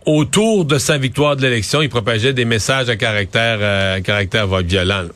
autour 0.05 0.65
de 0.65 0.77
sa 0.77 0.97
victoire 0.97 1.35
de 1.35 1.41
l'élection, 1.41 1.81
il 1.81 1.89
propageait 1.89 2.33
des 2.33 2.45
messages 2.45 2.89
à 2.89 2.95
caractère, 2.95 3.57
euh, 3.61 3.97
à 3.97 4.01
caractère 4.01 4.47
violent. 4.47 5.03
là. 5.03 5.09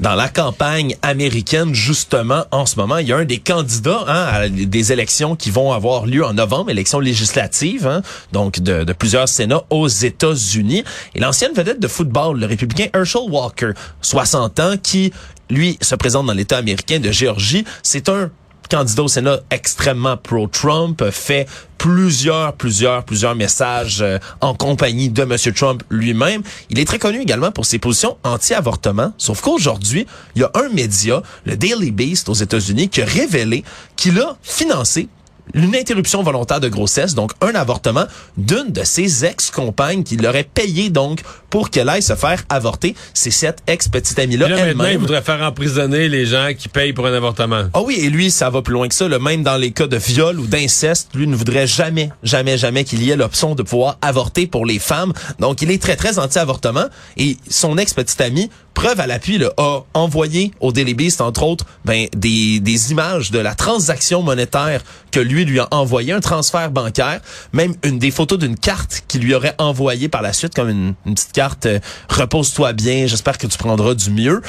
Dans 0.00 0.14
la 0.14 0.28
campagne 0.28 0.96
américaine, 1.02 1.74
justement, 1.74 2.44
en 2.50 2.66
ce 2.66 2.76
moment, 2.76 2.98
il 2.98 3.08
y 3.08 3.12
a 3.12 3.16
un 3.16 3.24
des 3.24 3.38
candidats 3.38 4.04
hein, 4.06 4.26
à 4.32 4.48
des 4.48 4.92
élections 4.92 5.34
qui 5.34 5.50
vont 5.50 5.72
avoir 5.72 6.06
lieu 6.06 6.24
en 6.24 6.34
novembre, 6.34 6.70
élections 6.70 7.00
législatives, 7.00 7.86
hein, 7.86 8.02
donc 8.32 8.60
de, 8.60 8.84
de 8.84 8.92
plusieurs 8.92 9.28
sénats 9.28 9.64
aux 9.70 9.88
États-Unis. 9.88 10.84
Et 11.14 11.20
l'ancienne 11.20 11.52
vedette 11.52 11.80
de 11.80 11.88
football, 11.88 12.38
le 12.38 12.46
républicain 12.46 12.86
Herschel 12.94 13.22
Walker, 13.28 13.72
60 14.02 14.60
ans, 14.60 14.74
qui, 14.80 15.12
lui, 15.50 15.78
se 15.80 15.94
présente 15.94 16.26
dans 16.26 16.32
l'État 16.32 16.58
américain 16.58 17.00
de 17.00 17.10
Géorgie. 17.10 17.64
C'est 17.82 18.08
un 18.08 18.30
candidat 18.68 19.02
au 19.02 19.08
Sénat 19.08 19.40
extrêmement 19.50 20.16
pro-Trump, 20.16 21.02
fait 21.10 21.46
plusieurs, 21.78 22.54
plusieurs, 22.54 23.04
plusieurs 23.04 23.34
messages 23.34 24.02
euh, 24.02 24.18
en 24.40 24.54
compagnie 24.54 25.08
de 25.10 25.22
M. 25.22 25.36
Trump 25.54 25.82
lui-même. 25.90 26.42
Il 26.70 26.78
est 26.78 26.84
très 26.84 26.98
connu 26.98 27.20
également 27.20 27.52
pour 27.52 27.66
ses 27.66 27.78
positions 27.78 28.16
anti-avortement, 28.24 29.12
sauf 29.16 29.40
qu'aujourd'hui, 29.40 30.06
il 30.34 30.42
y 30.42 30.44
a 30.44 30.50
un 30.54 30.68
média, 30.70 31.22
le 31.44 31.56
Daily 31.56 31.92
Beast 31.92 32.28
aux 32.28 32.34
États-Unis, 32.34 32.88
qui 32.88 33.02
a 33.02 33.06
révélé 33.06 33.64
qu'il 33.96 34.20
a 34.20 34.36
financé 34.42 35.08
une 35.54 35.74
interruption 35.74 36.22
volontaire 36.22 36.60
de 36.60 36.68
grossesse, 36.68 37.14
donc 37.14 37.32
un 37.40 37.54
avortement 37.54 38.04
d'une 38.36 38.70
de 38.70 38.84
ses 38.84 39.24
ex-compagnes 39.24 40.02
qui 40.02 40.16
l'aurait 40.16 40.44
payé 40.44 40.90
donc 40.90 41.22
pour 41.50 41.70
qu'elle 41.70 41.88
aille 41.88 42.02
se 42.02 42.14
faire 42.14 42.42
avorter. 42.48 42.94
C'est 43.14 43.30
cette 43.30 43.58
ex-petite 43.66 44.18
amie-là 44.18 44.48
maintenant, 44.48 44.64
il 44.64 44.70
elle-même. 44.70 45.00
voudrait 45.00 45.22
faire 45.22 45.42
emprisonner 45.42 46.08
les 46.08 46.26
gens 46.26 46.50
qui 46.56 46.68
payent 46.68 46.92
pour 46.92 47.06
un 47.06 47.14
avortement. 47.14 47.64
Ah 47.72 47.80
oui, 47.82 47.96
et 48.00 48.10
lui, 48.10 48.30
ça 48.30 48.50
va 48.50 48.62
plus 48.62 48.74
loin 48.74 48.88
que 48.88 48.94
ça. 48.94 49.08
Là. 49.08 49.18
Même 49.18 49.42
dans 49.42 49.56
les 49.56 49.70
cas 49.70 49.86
de 49.86 49.96
viol 49.96 50.38
ou 50.38 50.46
d'inceste, 50.46 51.10
lui 51.14 51.26
ne 51.26 51.34
voudrait 51.34 51.66
jamais, 51.66 52.10
jamais, 52.22 52.58
jamais 52.58 52.84
qu'il 52.84 53.02
y 53.02 53.10
ait 53.10 53.16
l'option 53.16 53.54
de 53.54 53.62
pouvoir 53.62 53.98
avorter 54.02 54.46
pour 54.46 54.66
les 54.66 54.78
femmes. 54.78 55.12
Donc, 55.38 55.62
il 55.62 55.70
est 55.70 55.80
très, 55.80 55.96
très 55.96 56.18
anti-avortement. 56.18 56.84
Et 57.16 57.36
son 57.48 57.78
ex-petite 57.78 58.20
amie, 58.20 58.50
preuve 58.74 59.00
à 59.00 59.06
l'appui, 59.06 59.38
là, 59.38 59.50
a 59.56 59.80
envoyé 59.94 60.52
au 60.60 60.72
Daily 60.72 60.94
Beast, 60.94 61.20
entre 61.20 61.42
autres, 61.42 61.64
ben, 61.84 62.06
des, 62.14 62.60
des 62.60 62.92
images 62.92 63.30
de 63.30 63.38
la 63.38 63.54
transaction 63.54 64.22
monétaire 64.22 64.82
lui 65.20 65.44
lui 65.44 65.60
a 65.60 65.68
envoyé, 65.70 66.12
un 66.12 66.20
transfert 66.20 66.70
bancaire, 66.70 67.20
même 67.52 67.74
une 67.84 67.98
des 67.98 68.10
photos 68.10 68.38
d'une 68.38 68.56
carte 68.56 69.04
qu'il 69.08 69.22
lui 69.22 69.34
aurait 69.34 69.54
envoyée 69.58 70.08
par 70.08 70.22
la 70.22 70.32
suite, 70.32 70.54
comme 70.54 70.68
une, 70.68 70.94
une 71.06 71.14
petite 71.14 71.32
carte 71.32 71.66
euh, 71.66 71.78
repose-toi 72.08 72.72
bien, 72.72 73.06
j'espère 73.06 73.38
que 73.38 73.46
tu 73.46 73.58
prendras 73.58 73.94
du 73.94 74.10
mieux 74.10 74.42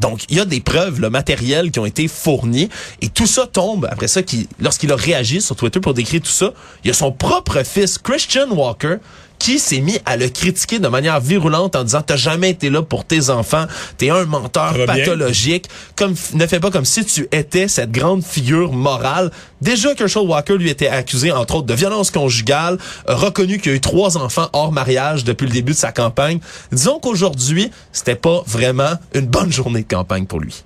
Donc, 0.00 0.24
il 0.28 0.36
y 0.36 0.40
a 0.40 0.44
des 0.44 0.60
preuves 0.60 1.00
le 1.00 1.10
matériel 1.10 1.70
qui 1.70 1.78
ont 1.78 1.86
été 1.86 2.08
fournies 2.08 2.68
et 3.00 3.08
tout 3.08 3.26
ça 3.26 3.46
tombe 3.46 3.88
après 3.90 4.08
ça 4.08 4.22
qui 4.22 4.48
lorsqu'il 4.60 4.92
a 4.92 4.96
réagi 4.96 5.40
sur 5.40 5.56
Twitter 5.56 5.80
pour 5.80 5.94
décrire 5.94 6.20
tout 6.20 6.30
ça, 6.30 6.52
il 6.84 6.88
y 6.88 6.90
a 6.90 6.94
son 6.94 7.12
propre 7.12 7.62
fils 7.62 7.98
Christian 7.98 8.50
Walker 8.50 8.96
qui 9.38 9.58
s'est 9.58 9.80
mis 9.80 9.98
à 10.04 10.16
le 10.16 10.28
critiquer 10.28 10.78
de 10.78 10.88
manière 10.88 11.20
virulente 11.20 11.76
en 11.76 11.84
disant 11.84 12.02
t'as 12.02 12.16
jamais 12.16 12.50
été 12.50 12.70
là 12.70 12.82
pour 12.82 13.04
tes 13.04 13.30
enfants, 13.30 13.66
t'es 13.98 14.10
un 14.10 14.24
menteur 14.24 14.74
pathologique, 14.86 15.68
comme 15.96 16.14
ne 16.34 16.46
fais 16.46 16.60
pas 16.60 16.70
comme 16.70 16.84
si 16.84 17.04
tu 17.04 17.28
étais 17.32 17.68
cette 17.68 17.90
grande 17.90 18.24
figure 18.24 18.72
morale. 18.72 19.30
Déjà 19.60 19.90
Herschel 19.98 20.22
Walker 20.22 20.56
lui 20.56 20.70
était 20.70 20.88
accusé 20.88 21.32
entre 21.32 21.56
autres 21.56 21.66
de 21.66 21.74
violence 21.74 22.10
conjugale, 22.10 22.78
a 23.06 23.14
reconnu 23.14 23.58
qu'il 23.58 23.72
a 23.72 23.74
eu 23.74 23.80
trois 23.80 24.16
enfants 24.16 24.48
hors 24.52 24.72
mariage 24.72 25.24
depuis 25.24 25.46
le 25.46 25.52
début 25.52 25.72
de 25.72 25.78
sa 25.78 25.92
campagne. 25.92 26.40
Disons 26.72 26.98
qu'aujourd'hui, 26.98 27.70
c'était 27.92 28.14
pas 28.14 28.42
vraiment 28.46 28.94
une 29.14 29.26
bonne 29.26 29.52
journée 29.52 29.82
de 29.82 29.88
campagne 29.88 30.26
pour 30.26 30.40
lui. 30.40 30.62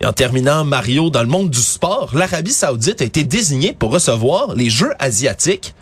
Et 0.00 0.06
en 0.06 0.12
terminant, 0.12 0.64
Mario, 0.64 1.08
dans 1.08 1.22
le 1.22 1.28
monde 1.28 1.50
du 1.50 1.60
sport, 1.60 2.10
l'Arabie 2.14 2.52
Saoudite 2.52 3.00
a 3.00 3.04
été 3.04 3.24
désignée 3.24 3.72
pour 3.72 3.90
recevoir 3.90 4.54
les 4.54 4.68
Jeux 4.68 4.92
asiatiques. 4.98 5.74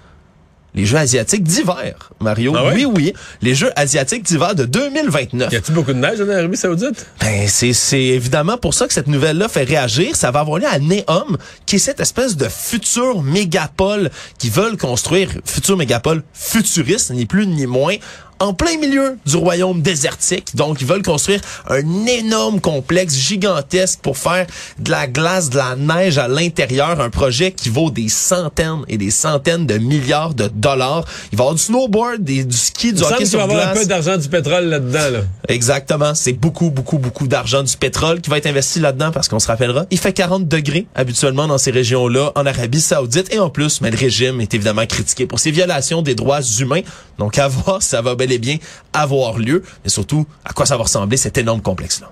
Les 0.75 0.87
Jeux 0.87 0.97
asiatiques 0.97 1.43
d'hiver, 1.43 2.11
Mario. 2.21 2.55
Ah? 2.57 2.73
Oui, 2.75 2.87
oui. 2.87 3.13
Les 3.43 3.55
Jeux 3.55 3.71
asiatiques 3.77 4.23
d'hiver 4.23 4.55
de 4.55 4.65
2029. 4.65 5.53
Y 5.53 5.57
a-t-il 5.57 5.75
beaucoup 5.75 5.93
de 5.93 5.99
neige 5.99 6.21
en 6.21 6.29
Arabie 6.31 6.57
Saoudite? 6.57 7.07
Ben, 7.21 7.47
c'est, 7.47 7.75
c'est 7.75 8.01
évidemment 8.03 8.57
pour 8.57 8.73
ça 8.73 8.87
que 8.87 8.95
cette 8.95 9.07
nouvelle-là 9.07 9.49
fait 9.49 9.65
réagir. 9.65 10.17
Ça 10.17 10.31
va 10.31 10.41
avoir 10.41 10.59
lieu 10.59 10.67
à 10.67 10.79
Neom, 10.79 11.37
qui 11.67 11.77
est 11.77 11.79
cette 11.79 12.01
espèce 12.01 12.37
de 12.37 12.49
future 12.49 13.23
mégapole 13.23 14.11
qui 14.39 14.49
veulent 14.49 14.79
construire, 14.79 15.29
future 15.45 15.77
mégapole 15.77 16.23
futuriste, 16.33 17.11
ni 17.11 17.27
plus 17.27 17.47
ni 17.47 17.67
moins, 17.67 17.97
en 18.39 18.55
plein 18.55 18.77
milieu 18.79 19.17
du 19.27 19.37
royaume 19.37 19.83
désertique. 19.83 20.55
Donc, 20.57 20.81
ils 20.81 20.87
veulent 20.87 21.03
construire 21.03 21.41
un 21.69 22.07
énorme 22.07 22.61
complexe 22.61 23.15
gigantesque 23.17 24.01
pour 24.03 24.19
faire 24.19 24.47
de 24.79 24.91
la 24.91 25.07
glace, 25.07 25.51
de 25.51 25.59
la 25.59 25.77
neige 25.77 26.19
à 26.19 26.29
l'intérieur. 26.29 27.01
Un 27.01 27.11
projet 27.11 27.53
qui 27.53 27.69
vaut 27.69 27.91
des 27.91 28.09
centaines 28.09 28.83
et 28.89 28.99
des 28.99 29.11
centaines 29.11 29.67
de 29.67 29.79
milliards 29.79 30.35
de 30.35 30.49
dollars. 30.49 31.05
Il 31.33 31.39
va 31.39 31.45
y 31.45 31.47
avoir 31.47 31.55
du 31.55 31.63
snowboard, 31.63 32.23
des- 32.23 32.45
du 32.45 32.57
ski, 32.57 32.89
Il 32.89 32.95
du 32.95 33.01
semble 33.01 33.15
hockey 33.15 33.25
qu'il 33.25 33.27
va 33.27 33.31
sur 33.31 33.41
y 33.41 33.43
avoir 33.43 33.61
un 33.61 33.73
glace. 33.73 33.79
peu 33.83 33.87
d'argent 33.89 34.17
du 34.17 34.29
pétrole 34.29 34.65
là-dedans. 34.65 35.11
Là. 35.13 35.21
Exactement. 35.49 36.15
C'est 36.15 36.33
beaucoup, 36.33 36.71
beaucoup, 36.71 36.99
beaucoup 36.99 37.29
d'argent 37.29 37.63
du 37.63 37.77
pétrole 37.77 38.21
qui 38.21 38.31
va 38.31 38.39
être 38.39 38.47
investi 38.47 38.81
là-dedans 38.81 39.11
parce 39.13 39.29
qu'on 39.29 39.39
se 39.39 39.47
rappellera, 39.47 39.87
il 39.91 39.99
fait 39.99 40.13
40 40.13 40.49
degrés 40.49 40.87
habituellement 40.95 41.47
dans 41.47 41.59
ces 41.59 41.71
régions-là 41.71 42.33
en 42.35 42.47
Arabie 42.47 42.81
Saoudite 42.81 43.33
et 43.33 43.39
en 43.39 43.51
plus, 43.51 43.81
mais 43.81 43.91
le 43.91 43.99
régime 43.99 44.41
est 44.41 44.53
évidemment 44.55 44.87
critiqué 44.87 45.27
pour 45.27 45.39
ses 45.39 45.51
violations 45.51 46.03
des 46.03 46.15
droits 46.15 46.41
humains. 46.61 46.81
Donc 47.23 47.39
à 47.39 47.47
voir 47.47 47.81
si 47.81 47.91
ça 47.91 48.03
va 48.03 48.17
bel 48.17 48.33
et 48.33 48.39
bien 48.39 48.57
avoir 48.93 49.39
lieu, 49.39 49.63
mais 49.85 49.91
surtout 49.91 50.27
à 50.45 50.53
quoi 50.53 50.67
ça 50.67 50.77
va 50.77 50.83
ressembler 50.83 51.17
cet 51.17 51.39
énorme 51.39 51.63
complexe-là. 51.63 52.11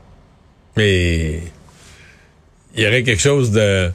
Mais 0.77 1.43
il 2.77 2.85
y 2.85 2.87
aurait 2.87 3.03
quelque 3.03 3.21
chose 3.21 3.51
de... 3.51 3.91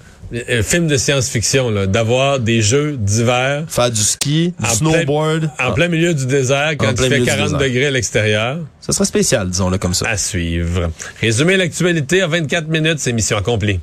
Un 0.49 0.63
film 0.63 0.87
de 0.87 0.97
science-fiction, 0.97 1.69
là, 1.69 1.87
d'avoir 1.87 2.41
des 2.41 2.61
jeux 2.61 2.97
d'hiver 2.97 3.63
Faire 3.69 3.91
du 3.91 4.01
ski, 4.01 4.53
du 4.59 4.65
En 4.65 4.73
snowboard, 4.73 5.49
en 5.57 5.71
plein 5.71 5.87
milieu 5.87 6.13
du 6.13 6.25
désert 6.25 6.73
quand 6.77 6.91
il 6.91 6.97
fait 6.97 7.09
milieu 7.09 7.19
du 7.19 7.25
40 7.25 7.43
désert. 7.43 7.59
degrés 7.59 7.85
à 7.85 7.91
l'extérieur. 7.91 8.59
ça 8.81 8.91
serait 8.91 9.05
spécial, 9.05 9.49
disons-le 9.49 9.77
comme 9.77 9.93
ça. 9.93 10.09
À 10.09 10.17
suivre. 10.17 10.91
Résumer 11.21 11.55
l'actualité 11.55 12.23
en 12.23 12.27
24 12.27 12.67
minutes, 12.67 12.99
c'est 12.99 13.13
mission 13.13 13.37
accomplie. 13.37 13.79